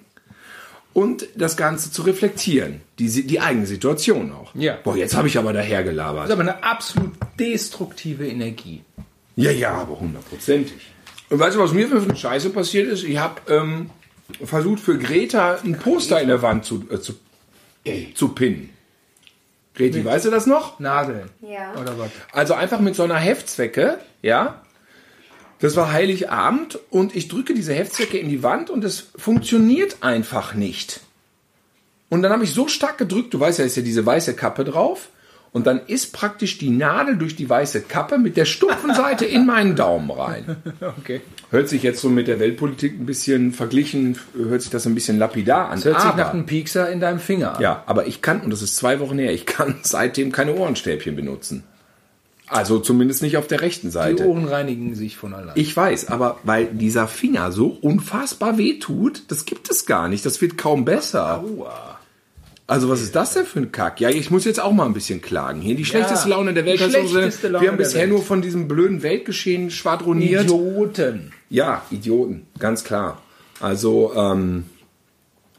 [0.92, 2.80] und das Ganze zu reflektieren.
[2.98, 4.52] Die, die eigene Situation auch.
[4.54, 4.78] Ja.
[4.82, 6.24] Boah, jetzt habe ich aber dahergelabert.
[6.24, 8.82] Das ist aber eine absolut destruktive Energie.
[9.36, 10.93] Ja, ja, aber hundertprozentig.
[11.30, 13.02] Und weißt du, was mir für eine Scheiße passiert ist?
[13.04, 13.90] Ich habe ähm,
[14.44, 17.14] versucht für Greta ein Poster in der Wand zu, äh, zu,
[18.14, 18.70] zu pinnen.
[19.74, 20.78] Greti, mit weißt du das noch?
[20.78, 21.28] Nadeln.
[21.40, 21.74] Ja.
[21.80, 22.10] Oder was?
[22.32, 24.60] Also einfach mit so einer Heftzwecke, ja.
[25.60, 30.54] Das war Heiligabend und ich drücke diese Heftzwecke in die Wand und es funktioniert einfach
[30.54, 31.00] nicht.
[32.10, 34.64] Und dann habe ich so stark gedrückt, du weißt ja, ist ja diese weiße Kappe
[34.64, 35.08] drauf.
[35.54, 39.46] Und dann ist praktisch die Nadel durch die weiße Kappe mit der stumpfen Seite in
[39.46, 40.56] meinen Daumen rein.
[40.98, 41.20] Okay.
[41.50, 45.18] Hört sich jetzt so mit der Weltpolitik ein bisschen verglichen, hört sich das ein bisschen
[45.18, 45.76] lapidar an.
[45.76, 47.62] Das hört aber, sich nach einem Piekser in deinem Finger an.
[47.62, 51.14] Ja, aber ich kann, und das ist zwei Wochen her, ich kann seitdem keine Ohrenstäbchen
[51.14, 51.62] benutzen.
[52.48, 54.24] Also zumindest nicht auf der rechten Seite.
[54.24, 55.52] Die Ohren reinigen sich von allein.
[55.54, 60.26] Ich weiß, aber weil dieser Finger so unfassbar weh tut, das gibt es gar nicht.
[60.26, 61.44] Das wird kaum besser.
[61.44, 61.93] Aua.
[62.66, 64.00] Also was ist das denn für ein Kack?
[64.00, 65.60] Ja, ich muss jetzt auch mal ein bisschen klagen.
[65.60, 66.80] Hier die schlechteste ja, Laune der Welt.
[66.80, 70.44] Die schlechteste Laune Wir haben bisher nur von diesem blöden Weltgeschehen schwadroniert.
[70.44, 71.32] Idioten.
[71.50, 73.20] Ja, Idioten, ganz klar.
[73.60, 74.64] Also ähm,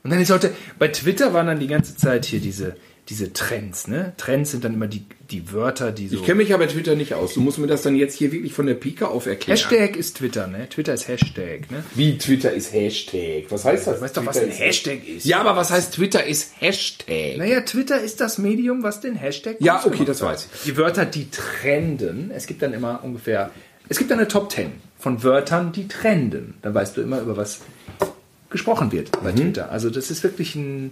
[0.03, 2.75] Und dann sollte, bei Twitter waren dann die ganze Zeit hier diese,
[3.07, 4.13] diese Trends, ne?
[4.17, 6.15] Trends sind dann immer die, die Wörter, die so.
[6.17, 7.34] Ich kenne mich aber Twitter nicht aus.
[7.34, 9.57] Du musst mir das dann jetzt hier wirklich von der Pika auf erklären.
[9.57, 10.69] Hashtag ist Twitter, ne?
[10.69, 11.84] Twitter ist Hashtag, ne?
[11.95, 13.45] Wie Twitter ist Hashtag?
[13.49, 13.95] Was heißt das?
[13.97, 15.26] Du weißt doch, was Twitter ein Hashtag ist.
[15.26, 17.38] Ja, aber was heißt Twitter ist Hashtag?
[17.38, 20.61] Naja, Twitter ist das Medium, was den Hashtag Ja, okay, das weiß ich.
[20.63, 22.32] Die Wörter, die trenden.
[22.34, 23.51] Es gibt dann immer ungefähr,
[23.89, 26.55] es gibt dann eine Top 10 von Wörtern, die trenden.
[26.61, 27.59] Dann weißt du immer, über was
[28.49, 29.38] gesprochen wird bei Mhm.
[29.38, 29.71] Twitter.
[29.71, 30.91] Also das ist wirklich ein,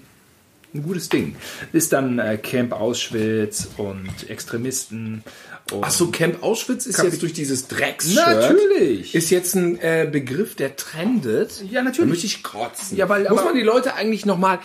[0.73, 1.35] ein gutes Ding.
[1.71, 5.23] Ist dann äh, Camp Auschwitz und Extremisten.
[5.71, 9.15] Und Ach so, Camp Auschwitz ist jetzt durch dieses Drecks Natürlich.
[9.15, 11.63] Ist jetzt ein äh, Begriff, der trendet.
[11.69, 11.97] Ja, natürlich.
[11.99, 12.97] Da möchte ich kotzen.
[12.97, 14.59] Ja, weil- muss aber- man die Leute eigentlich noch mal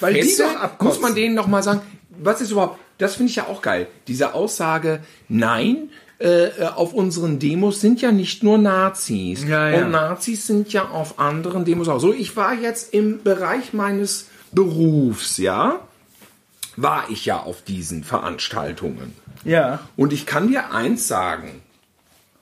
[0.00, 0.86] Weil die doch abkotzen.
[0.88, 1.80] Muss man denen noch mal sagen,
[2.20, 3.86] was ist überhaupt, das finde ich ja auch geil.
[4.08, 9.44] Diese Aussage, nein, äh, äh, auf unseren Demos sind ja nicht nur Nazis.
[9.44, 9.84] Ja, ja.
[9.84, 12.00] Und Nazis sind ja auf anderen Demos auch.
[12.00, 15.80] So, ich war jetzt im Bereich meines Berufs, ja,
[16.76, 19.14] war ich ja auf diesen Veranstaltungen.
[19.44, 19.80] ja.
[19.96, 21.62] Und ich kann dir eins sagen.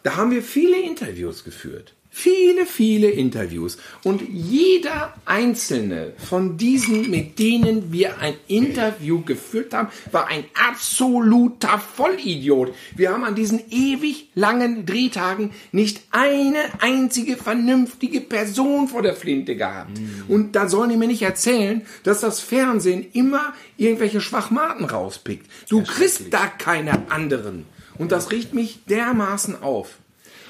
[0.03, 1.96] Da haben wir viele Interviews geführt.
[2.19, 3.77] Viele, viele Interviews.
[4.03, 11.79] Und jeder einzelne von diesen, mit denen wir ein Interview geführt haben, war ein absoluter
[11.79, 12.75] Vollidiot.
[12.97, 19.55] Wir haben an diesen ewig langen Drehtagen nicht eine einzige vernünftige Person vor der Flinte
[19.55, 20.01] gehabt.
[20.27, 25.47] Und da sollen die mir nicht erzählen, dass das Fernsehen immer irgendwelche Schwachmaten rauspickt.
[25.69, 27.67] Du kriegst da keine anderen.
[27.99, 29.99] Und das riecht mich dermaßen auf.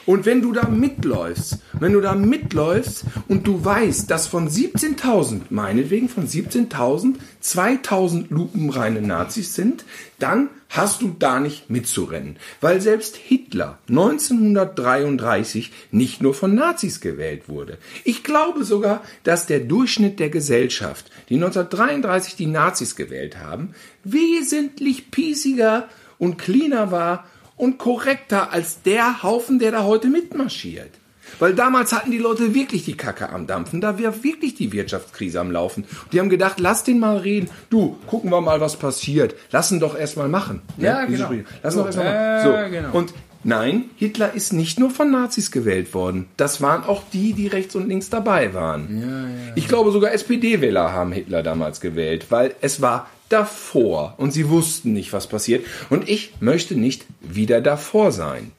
[0.06, 5.42] Und wenn du da mitläufst, wenn du da mitläufst und du weißt, dass von 17.000,
[5.50, 9.84] meinetwegen von 17.000, 2.000 lupenreine Nazis sind,
[10.20, 12.36] dann hast du da nicht mitzurennen.
[12.60, 17.78] Weil selbst Hitler 1933 nicht nur von Nazis gewählt wurde.
[18.04, 25.10] Ich glaube sogar, dass der Durchschnitt der Gesellschaft, die 1933 die Nazis gewählt haben, wesentlich
[25.10, 25.88] piesiger
[26.18, 27.24] und cleaner war
[27.56, 30.90] und korrekter als der Haufen, der da heute mitmarschiert.
[31.38, 35.40] Weil damals hatten die Leute wirklich die Kacke am Dampfen, da wäre wirklich die Wirtschaftskrise
[35.40, 35.84] am Laufen.
[36.12, 37.50] Die haben gedacht, lass den mal reden.
[37.68, 39.34] Du, gucken wir mal, was passiert.
[39.50, 40.62] Lass ihn doch erstmal machen.
[40.78, 41.42] Ja, Diese genau.
[41.62, 42.64] Lass So, doch erstmal äh, machen.
[42.64, 42.70] So.
[42.70, 42.92] genau.
[42.96, 46.28] Und nein, Hitler ist nicht nur von Nazis gewählt worden.
[46.36, 49.52] Das waren auch die, die rechts und links dabei waren.
[49.56, 54.92] Ich glaube, sogar SPD-Wähler haben Hitler damals gewählt, weil es war davor und sie wussten
[54.92, 55.66] nicht, was passiert.
[55.90, 58.52] Und ich möchte nicht wieder davor sein.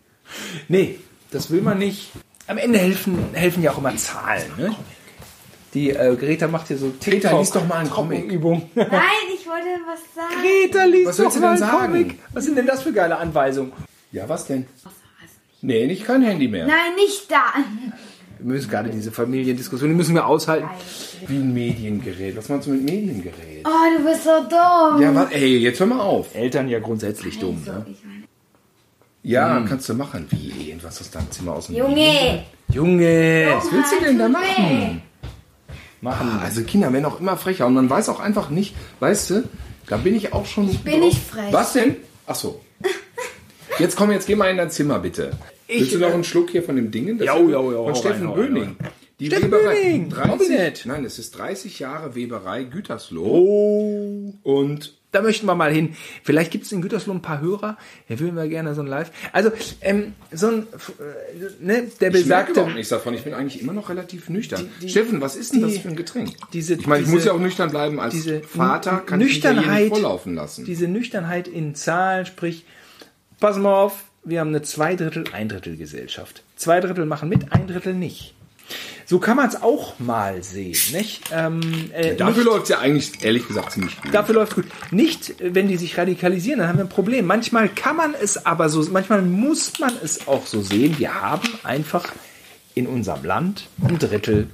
[0.67, 0.99] Nee,
[1.31, 2.11] das will man nicht.
[2.47, 4.51] Am Ende helfen, helfen ja auch immer Zahlen.
[4.57, 4.75] Ne?
[5.73, 8.31] Die äh, Greta macht hier so Greta, lies doch mal einen Comic.
[8.31, 8.69] Übung.
[8.75, 8.89] Nein,
[9.37, 10.41] ich wollte was sagen.
[10.41, 11.93] Greta, liest Was doch willst du mal denn einen sagen?
[11.93, 12.19] Comic.
[12.33, 13.73] Was sind denn das für geile Anweisungen?
[14.11, 14.65] Ja, was denn?
[15.61, 16.67] Nee, nicht kein Handy mehr.
[16.67, 17.53] Nein, nicht da.
[18.39, 20.67] Wir müssen gerade diese Familiendiskussion, die müssen wir aushalten.
[21.27, 22.35] Wie ein Mediengerät.
[22.37, 23.65] Was meinst du mit Mediengerät?
[23.65, 25.01] Oh, du bist so dumm.
[25.01, 25.31] Ja, was?
[25.31, 26.33] Ey, jetzt hör mal auf.
[26.35, 27.63] Eltern ja grundsätzlich dumm.
[27.65, 27.85] Ne?
[29.23, 30.27] Ja, kannst du machen.
[30.29, 30.51] Wie?
[30.71, 32.43] ey, Was aus deinem Zimmer aus dem Junge.
[32.71, 35.01] Junge, Was willst du denn da machen?
[36.01, 36.29] machen.
[36.39, 39.43] Ah, Also Kinder werden auch immer frecher und man weiß auch einfach nicht, weißt du,
[39.87, 40.69] da bin ich auch schon.
[40.69, 41.51] Ich bin nicht frech.
[41.51, 41.95] Was denn?
[42.27, 42.61] Ach so.
[43.79, 45.31] Jetzt komm, jetzt geh mal in dein Zimmer bitte.
[45.67, 47.17] Willst du noch einen Schluck hier von dem Dingen?
[47.17, 48.75] Das Ja, ja, ja, hau Von Steffen rein, hau Böning.
[49.19, 50.83] Die Steffen Böning, 30, Robinett.
[50.85, 53.25] Nein, es ist 30 Jahre Weberei Gütersloh.
[53.25, 54.33] Oh.
[54.43, 55.95] Und Da möchten wir mal hin.
[56.23, 57.77] Vielleicht gibt es in Gütersloh ein paar Hörer.
[58.09, 59.09] Da würden wir gerne so ein Live.
[59.31, 59.51] Also,
[59.81, 60.67] ähm, so ein,
[60.99, 63.13] äh, ne, der ich merke besagte, überhaupt nichts davon.
[63.15, 64.69] Ich bin eigentlich immer noch relativ nüchtern.
[64.85, 66.35] Steffen, was ist denn die- das für ein Getränk?
[66.53, 67.99] diese, Ich meine, ich muss ja auch nüchtern bleiben.
[67.99, 70.65] Als diese Vater kann ich mich ja hier Nüchternheit, nicht volllaufen lassen.
[70.65, 72.65] diese Nüchternheit in Zahlen, sprich,
[73.39, 76.43] pass mal auf, wir haben eine Zweidrittel, Eindrittel Gesellschaft.
[76.55, 78.33] Zwei Drittel machen mit, ein Drittel nicht.
[79.05, 81.21] So kann man es auch mal sehen, nicht?
[81.31, 81.61] Ähm,
[81.93, 84.13] äh, Dafür läuft es ja eigentlich, ehrlich gesagt, ziemlich gut.
[84.13, 84.65] dafür läuft gut.
[84.91, 87.25] Nicht, wenn die sich radikalisieren, dann haben wir ein Problem.
[87.25, 90.99] Manchmal kann man es aber so, manchmal muss man es auch so sehen.
[90.99, 92.11] Wir haben einfach
[92.75, 94.49] in unserem Land ein Drittel.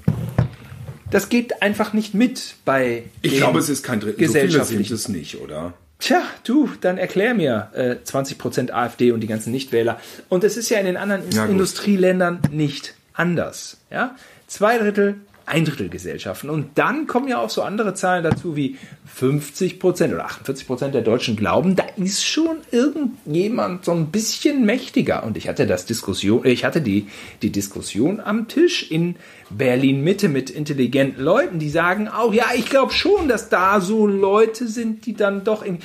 [1.10, 4.28] Das geht einfach nicht mit bei Ich glaube, es ist kein Drittel.
[4.28, 5.74] So viele sind es nicht, oder?
[6.04, 10.02] Tja, du, dann erklär mir äh, 20% AfD und die ganzen Nichtwähler.
[10.28, 11.46] Und es ist ja in den anderen Ja.
[11.46, 13.78] Industrieländern nicht anders.
[13.90, 14.14] Ja?
[14.48, 16.50] Zwei Drittel, ein Drittel Gesellschaften.
[16.50, 18.78] Und dann kommen ja auch so andere Zahlen dazu wie
[19.20, 25.24] 50% oder 48% der Deutschen glauben, da ist schon irgendjemand so ein bisschen mächtiger.
[25.24, 27.08] Und ich hatte das Diskussion, ich hatte die,
[27.42, 29.16] die Diskussion am Tisch in
[29.50, 34.08] Berlin Mitte mit intelligenten Leuten, die sagen auch, ja, ich glaube schon, dass da so
[34.08, 35.80] Leute sind, die dann doch in.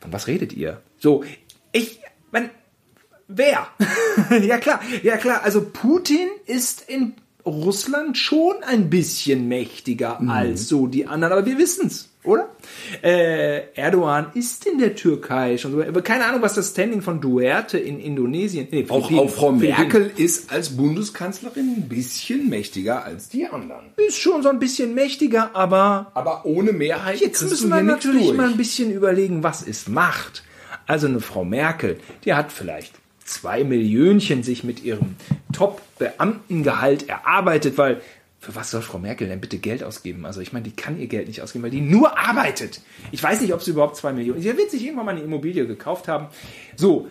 [0.00, 0.80] Von was redet ihr?
[0.98, 1.24] So,
[1.72, 2.00] ich,
[2.32, 2.50] man,
[3.28, 3.68] wer?
[4.42, 5.42] ja klar, ja klar.
[5.44, 7.14] Also Putin ist in
[7.46, 10.30] Russland schon ein bisschen mächtiger Mhm.
[10.30, 12.48] als so die anderen, aber wir wissen's, oder?
[13.02, 17.20] Äh, Erdogan ist in der Türkei schon so, aber keine Ahnung, was das Standing von
[17.20, 23.28] Duerte in Indonesien, nee, Auch, auch Frau Merkel ist als Bundeskanzlerin ein bisschen mächtiger als
[23.30, 23.86] die anderen.
[23.96, 28.48] ist schon so ein bisschen mächtiger, aber Aber ohne Mehrheit Jetzt müssen wir natürlich mal
[28.50, 30.42] ein bisschen überlegen, was ist Macht.
[30.86, 32.99] Also eine Frau Merkel, die hat vielleicht
[33.30, 35.16] zwei Millionchen sich mit ihrem
[35.52, 38.00] Top-Beamtengehalt erarbeitet, weil
[38.40, 40.24] für was soll Frau Merkel denn bitte Geld ausgeben?
[40.24, 42.80] Also ich meine, die kann ihr Geld nicht ausgeben, weil die nur arbeitet.
[43.12, 44.40] Ich weiß nicht, ob sie überhaupt zwei Millionen.
[44.40, 46.26] Sie wird sich irgendwann mal eine Immobilie gekauft haben.
[46.76, 47.08] So,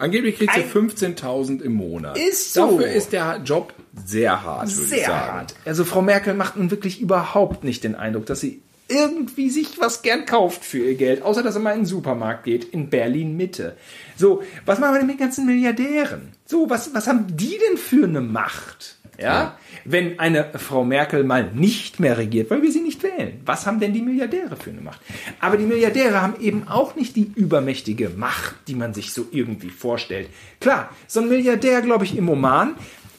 [0.00, 2.16] Angeblich kriegt sie Ein- 15.000 im Monat.
[2.16, 2.78] Ist so.
[2.78, 3.74] Dafür ist der Job
[4.04, 5.32] sehr hart, würde ich sehr sagen.
[5.32, 5.54] hart.
[5.64, 10.02] Also Frau Merkel macht nun wirklich überhaupt nicht den Eindruck, dass sie irgendwie sich was
[10.02, 13.36] gern kauft für ihr Geld, außer dass sie mal in den Supermarkt geht in Berlin
[13.36, 13.76] Mitte.
[14.16, 16.32] So, was machen wir denn mit den ganzen Milliardären?
[16.46, 18.96] So, was, was haben die denn für eine Macht?
[19.18, 19.58] Ja?
[19.84, 23.40] Wenn eine Frau Merkel mal nicht mehr regiert, weil wir sie nicht wählen.
[23.44, 25.00] Was haben denn die Milliardäre für eine Macht?
[25.40, 29.70] Aber die Milliardäre haben eben auch nicht die übermächtige Macht, die man sich so irgendwie
[29.70, 30.28] vorstellt.
[30.60, 32.74] Klar, so ein Milliardär, glaube ich, im Oman,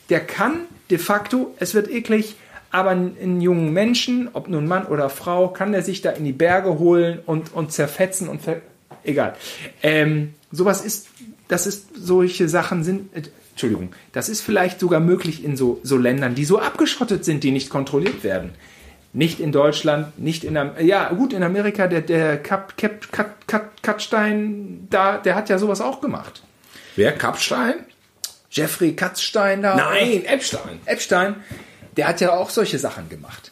[0.09, 2.36] der kann de facto, es wird eklig,
[2.72, 6.34] aber einen, jungen Menschen, ob nun Mann oder Frau, kann der sich da in die
[6.34, 8.61] Berge holen und, und zerfetzen und ver
[9.03, 9.36] egal.
[9.82, 11.07] Ähm, sowas ist,
[11.47, 15.97] das ist, solche Sachen sind, äh, Entschuldigung, das ist vielleicht sogar möglich in so, so
[15.97, 18.51] Ländern, die so abgeschottet sind, die nicht kontrolliert werden.
[19.11, 23.47] Nicht in Deutschland, nicht in Am ja gut in Amerika der der Kap, Kap, Kat,
[23.47, 26.43] Kat, Katzstein da der hat ja sowas auch gemacht.
[26.95, 27.13] Wer?
[27.13, 27.74] Kapstein?
[28.51, 30.80] Jeffrey Katzstein da Nein, Epstein.
[30.86, 31.36] Epstein,
[31.97, 33.51] der hat ja auch solche Sachen gemacht.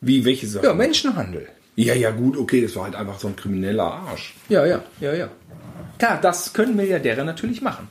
[0.00, 0.66] Wie, welche Sache?
[0.66, 1.48] Ja, Menschenhandel.
[1.76, 4.34] ja, ja, gut, okay, das war halt einfach so ein krimineller Arsch.
[4.48, 5.28] Ja, ja, ja, ja.
[5.98, 7.88] Klar, das können Milliardäre natürlich machen.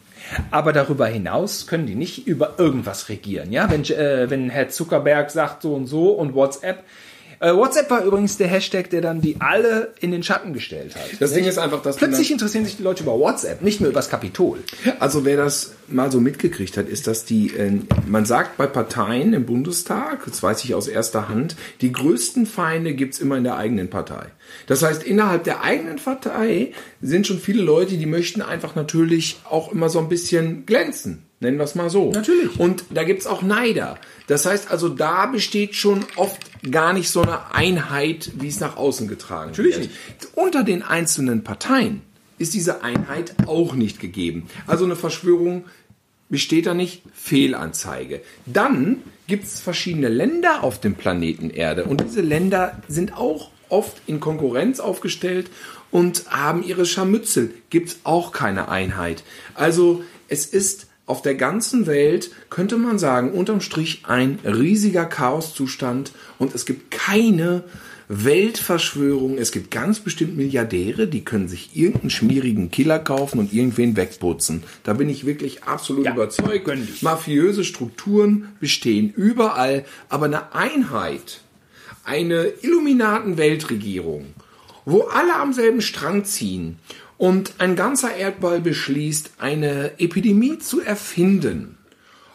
[0.51, 3.51] Aber darüber hinaus können die nicht über irgendwas regieren.
[3.51, 6.84] Ja, wenn, äh, wenn Herr Zuckerberg sagt so und so und WhatsApp.
[7.42, 11.04] Äh, WhatsApp war übrigens der Hashtag, der dann die alle in den Schatten gestellt hat.
[11.20, 14.00] Das Ding ist einfach, dass Plötzlich interessieren sich die Leute über WhatsApp, nicht mehr über
[14.00, 14.60] das Kapitol.
[15.00, 19.34] Also wer das mal so mitgekriegt hat, ist, dass die, äh, man sagt bei Parteien
[19.34, 23.56] im Bundestag, das weiß ich aus erster Hand, die größten Feinde gibt's immer in der
[23.56, 24.28] eigenen Partei.
[24.68, 29.72] Das heißt, innerhalb der eigenen Partei sind schon viele Leute, die möchten einfach natürlich auch
[29.72, 31.29] immer so ein bisschen glänzen.
[31.42, 32.12] Nennen wir es mal so.
[32.12, 32.60] Natürlich.
[32.60, 33.98] Und da gibt's auch Neider.
[34.28, 36.38] Das heißt also, da besteht schon oft
[36.70, 39.90] gar nicht so eine Einheit, wie es nach außen getragen Natürlich wird.
[40.36, 42.02] Unter den einzelnen Parteien
[42.38, 44.48] ist diese Einheit auch nicht gegeben.
[44.68, 45.66] Also eine Verschwörung
[46.30, 48.22] besteht da nicht, Fehlanzeige.
[48.46, 54.02] Dann gibt es verschiedene Länder auf dem Planeten Erde und diese Länder sind auch oft
[54.08, 55.50] in Konkurrenz aufgestellt
[55.92, 57.54] und haben ihre Scharmützel.
[57.70, 59.24] Gibt es auch keine Einheit.
[59.56, 66.12] Also es ist auf der ganzen Welt, könnte man sagen, unterm Strich ein riesiger Chaoszustand
[66.38, 67.64] und es gibt keine
[68.10, 69.38] Weltverschwörung.
[69.39, 74.64] Es gibt ganz bestimmt Milliardäre, die können sich irgendeinen schmierigen Killer kaufen und irgendwen wegputzen.
[74.84, 76.70] Da bin ich wirklich absolut Ja, überzeugt.
[77.01, 81.41] Mafiöse Strukturen bestehen überall, aber eine Einheit,
[82.03, 84.28] eine Illuminaten-Weltregierung,
[84.86, 86.78] wo alle am selben Strang ziehen
[87.20, 91.78] und ein ganzer Erdball beschließt, eine Epidemie zu erfinden,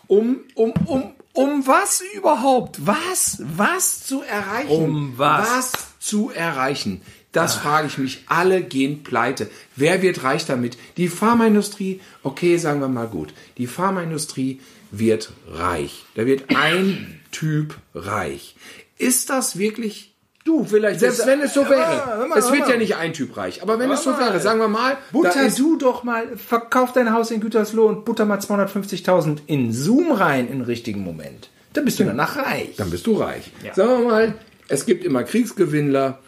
[0.07, 2.87] um, um, um, um was überhaupt?
[2.87, 3.43] Was?
[3.57, 4.70] Was zu erreichen?
[4.70, 5.49] Um was?
[5.49, 7.01] Was zu erreichen?
[7.32, 8.24] Das frage ich mich.
[8.26, 9.51] Alle gehen pleite.
[9.74, 10.76] Wer wird reich damit?
[10.99, 13.32] Die Pharmaindustrie, okay, sagen wir mal gut.
[13.57, 14.61] Die Pharmaindustrie
[14.93, 16.05] wird reich.
[16.14, 18.55] Da wird ein Typ reich.
[18.99, 20.14] Ist das wirklich
[20.45, 22.07] Du, vielleicht selbst wenn es so wäre.
[22.07, 22.71] hör mal, es wird mal.
[22.71, 23.63] ja nicht ein Typ reich.
[23.63, 24.21] Aber wenn es so mal.
[24.21, 28.27] wäre, sagen wir mal, Butter du doch mal, verkauf dein Haus in Gütersloh und butter
[28.27, 31.49] mal 250.000 in Zoom rein im richtigen Moment.
[31.73, 32.77] Dann bist du danach reich.
[32.77, 33.51] dann bist du reich.
[33.65, 33.75] Ja.
[33.75, 34.35] Sagen wir mal,
[34.69, 36.19] es gibt immer Kriegsgewinnler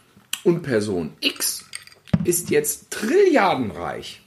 [0.44, 1.66] und Person X
[2.24, 4.22] ist jetzt trilliardenreich.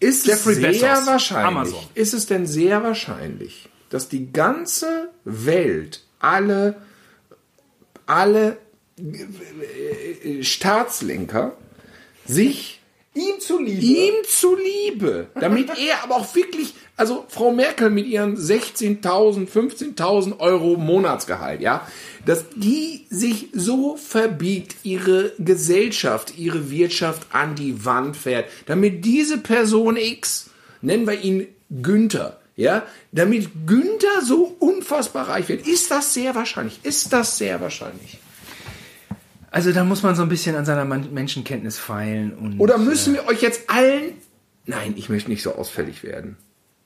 [0.00, 1.84] Ist Jeffrey es sehr Bezos, wahrscheinlich, Amazon.
[1.94, 6.76] ist es denn sehr wahrscheinlich, dass die ganze Welt, alle,
[8.06, 8.58] alle
[10.42, 11.56] Staatslenker
[12.26, 12.80] sich
[13.16, 13.80] Ihm zuliebe.
[13.80, 20.76] ihm zuliebe, damit er aber auch wirklich, also Frau Merkel mit ihren 16.000, 15.000 Euro
[20.76, 21.86] Monatsgehalt, ja,
[22.26, 29.38] dass die sich so verbiegt, ihre Gesellschaft, ihre Wirtschaft an die Wand fährt, damit diese
[29.38, 30.50] Person X,
[30.82, 35.68] nennen wir ihn Günther, ja, damit Günther so unfassbar reich wird.
[35.68, 36.80] Ist das sehr wahrscheinlich?
[36.82, 38.18] Ist das sehr wahrscheinlich?
[39.54, 43.28] Also da muss man so ein bisschen an seiner Menschenkenntnis feilen und Oder müssen wir
[43.28, 44.14] euch jetzt allen.
[44.66, 46.36] Nein, ich möchte nicht so ausfällig werden.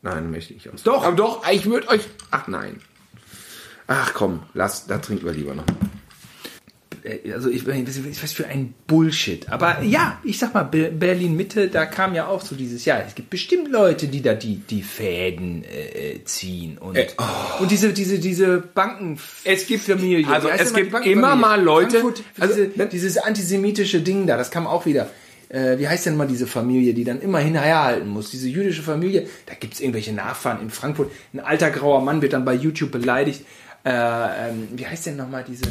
[0.03, 1.03] Nein, möchte ich nicht ausfällig Doch.
[1.07, 2.03] Aber doch, ich würde euch.
[2.31, 2.83] Ach nein.
[3.87, 5.65] Ach komm, lass, da trinken wir lieber noch.
[7.25, 9.49] Äh, also ich, ich weiß für ein Bullshit.
[9.49, 13.03] Aber ja, ich sag mal, Be- Berlin Mitte, da kam ja auch so dieses Jahr.
[13.07, 17.07] Es gibt bestimmt Leute, die da die, die Fäden äh, ziehen und, Äh,
[17.61, 19.19] und diese, diese, diese Banken.
[19.45, 20.27] Es gibt- Familie.
[20.35, 21.99] also es gibt immer mal Leute-
[22.39, 25.09] also, diese, ne- dieses antisemitische Ding da, das kam auch wieder.
[25.51, 28.31] Äh, wie heißt denn mal diese Familie, die dann immer hinterherhalten muss?
[28.31, 31.11] Diese jüdische Familie, da gibt es irgendwelche Nachfahren in Frankfurt.
[31.33, 33.45] Ein alter grauer Mann wird dann bei YouTube beleidigt.
[33.85, 35.63] Äh, ähm, wie heißt denn nochmal diese?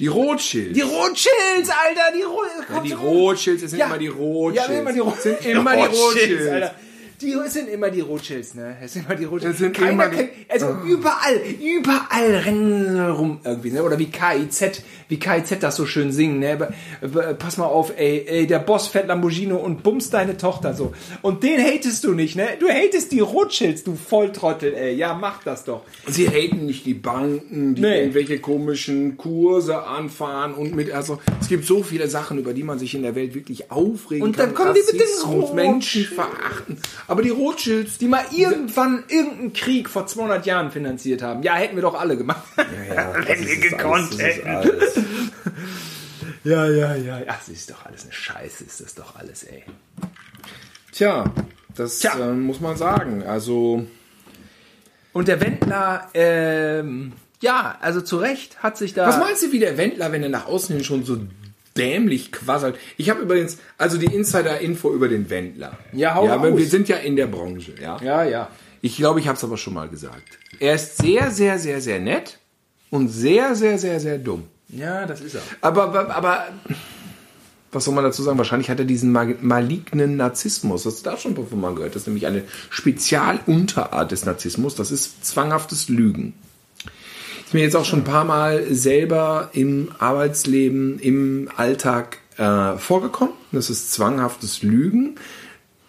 [0.00, 0.74] Die Rothschilds.
[0.74, 2.40] Die Rothschilds, Alter, die, Ro
[2.74, 4.68] Ja, die Rothschilds, es sind immer die Rothschilds.
[4.68, 5.42] Ja, immer die Rothschilds.
[5.44, 6.48] Sind immer die Rothschilds.
[6.50, 6.74] Alter.
[7.20, 8.76] Die sind immer die Rothschilds, ne?
[8.82, 9.58] Es sind immer die Rothschilds.
[9.58, 13.82] Sind Keiner immer die- kennt, also überall, überall rennen rum irgendwie, ne?
[13.84, 14.82] Oder wie KIZ,
[15.12, 16.56] wie KIZ das so schön singen, ne?
[17.02, 20.94] B- Pass mal auf, ey, ey, der Boss fährt Lamborghini und bumst deine Tochter so.
[21.20, 22.48] Und den hatest du nicht, ne?
[22.58, 24.94] Du hatest die Rothschilds, du Volltrottel, ey.
[24.94, 25.82] Ja, mach das doch.
[26.06, 27.98] Sie haten nicht die Banken, die Nee.
[28.00, 32.78] irgendwelche komischen Kurse anfahren und mit, also es gibt so viele Sachen, über die man
[32.78, 34.46] sich in der Welt wirklich aufregen Und kann.
[34.46, 35.52] dann kommen die mit den Rothschilds.
[35.54, 36.78] Menschen verachten.
[37.06, 41.42] Aber die Rothschilds, Die mal irgendwann irgendeinen Krieg vor 200 Jahren finanziert haben.
[41.42, 42.42] Ja, hätten wir doch alle gemacht.
[42.56, 45.01] Wenn wir gekonnt hätten.
[46.44, 47.20] Ja, ja, ja.
[47.28, 49.64] Ach, das ist doch alles eine Scheiße, ist das doch alles, ey.
[50.92, 51.32] Tja,
[51.74, 52.18] das Tja.
[52.18, 53.22] äh, muss man sagen.
[53.22, 53.86] Also
[55.12, 59.06] Und der Wendler, ähm, ja, also zu Recht hat sich da.
[59.06, 61.18] Was meinst du, wie der Wendler, wenn er nach außen hin schon so
[61.76, 62.76] dämlich quasselt?
[62.96, 65.78] Ich habe übrigens, also die Insider-Info über den Wendler.
[65.92, 66.58] Ja, hau ja, aber raus.
[66.58, 67.98] Wir sind ja in der Branche, ja.
[68.02, 68.48] Ja, ja.
[68.80, 70.38] Ich glaube, ich habe es aber schon mal gesagt.
[70.58, 72.38] Er ist sehr, sehr, sehr, sehr nett
[72.90, 74.48] und sehr, sehr, sehr, sehr dumm.
[74.72, 75.42] Ja, das ist er.
[75.60, 76.46] Aber, aber, aber
[77.70, 78.38] was soll man dazu sagen?
[78.38, 80.82] Wahrscheinlich hat er diesen malignen Narzissmus.
[80.82, 81.94] Das hast du da schon von mal gehört.
[81.94, 84.74] Das ist nämlich eine Spezialunterart des Narzissmus.
[84.74, 86.34] Das ist zwanghaftes Lügen.
[87.44, 93.34] Ist mir jetzt auch schon ein paar Mal selber im Arbeitsleben, im Alltag äh, vorgekommen.
[93.52, 95.16] Das ist zwanghaftes Lügen.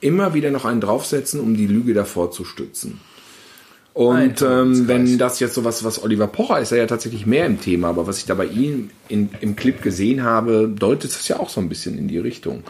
[0.02, 3.00] Immer wieder noch einen draufsetzen, um die Lüge davor zu stützen.
[3.94, 7.26] Und Alter, ähm, wenn das jetzt so was, was Oliver Pocher ist, er ja tatsächlich
[7.28, 11.12] mehr im Thema, aber was ich da bei ihm in, im Clip gesehen habe, deutet
[11.14, 12.64] das ja auch so ein bisschen in die Richtung.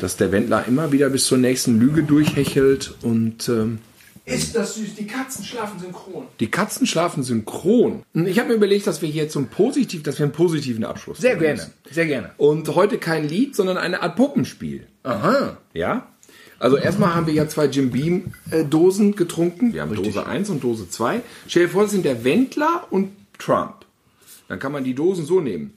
[0.00, 3.78] Dass der Wendler immer wieder bis zur nächsten Lüge durchhechelt und ähm,
[4.24, 4.96] Ist das süß?
[4.98, 6.24] Die Katzen schlafen synchron.
[6.40, 8.02] die Katzen schlafen synchron.
[8.12, 11.36] Ich habe mir überlegt, dass wir hier zum Positiv, dass wir einen positiven Abschluss Sehr
[11.36, 11.74] gerne, müssen.
[11.88, 12.30] sehr gerne.
[12.36, 14.88] Und heute kein Lied, sondern eine Art Puppenspiel.
[15.04, 15.58] Aha.
[15.74, 16.08] Ja?
[16.58, 19.72] Also erstmal haben wir ja zwei Jim Beam äh, Dosen getrunken.
[19.72, 21.22] Wir haben Dose 1 und Dose 2.
[21.48, 23.84] Stell dir vor, das sind der Wendler und Trump.
[24.48, 25.72] Dann kann man die Dosen so nehmen.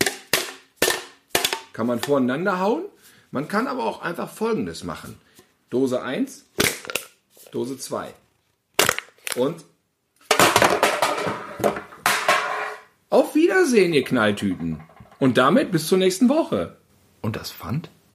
[1.73, 2.83] Kann man voreinander hauen.
[3.31, 5.15] Man kann aber auch einfach folgendes machen.
[5.69, 6.45] Dose 1,
[7.51, 8.13] Dose 2.
[9.35, 9.65] Und
[13.09, 14.81] auf Wiedersehen, ihr Knalltüten.
[15.19, 16.77] Und damit bis zur nächsten Woche.
[17.21, 17.89] Und das Pfand?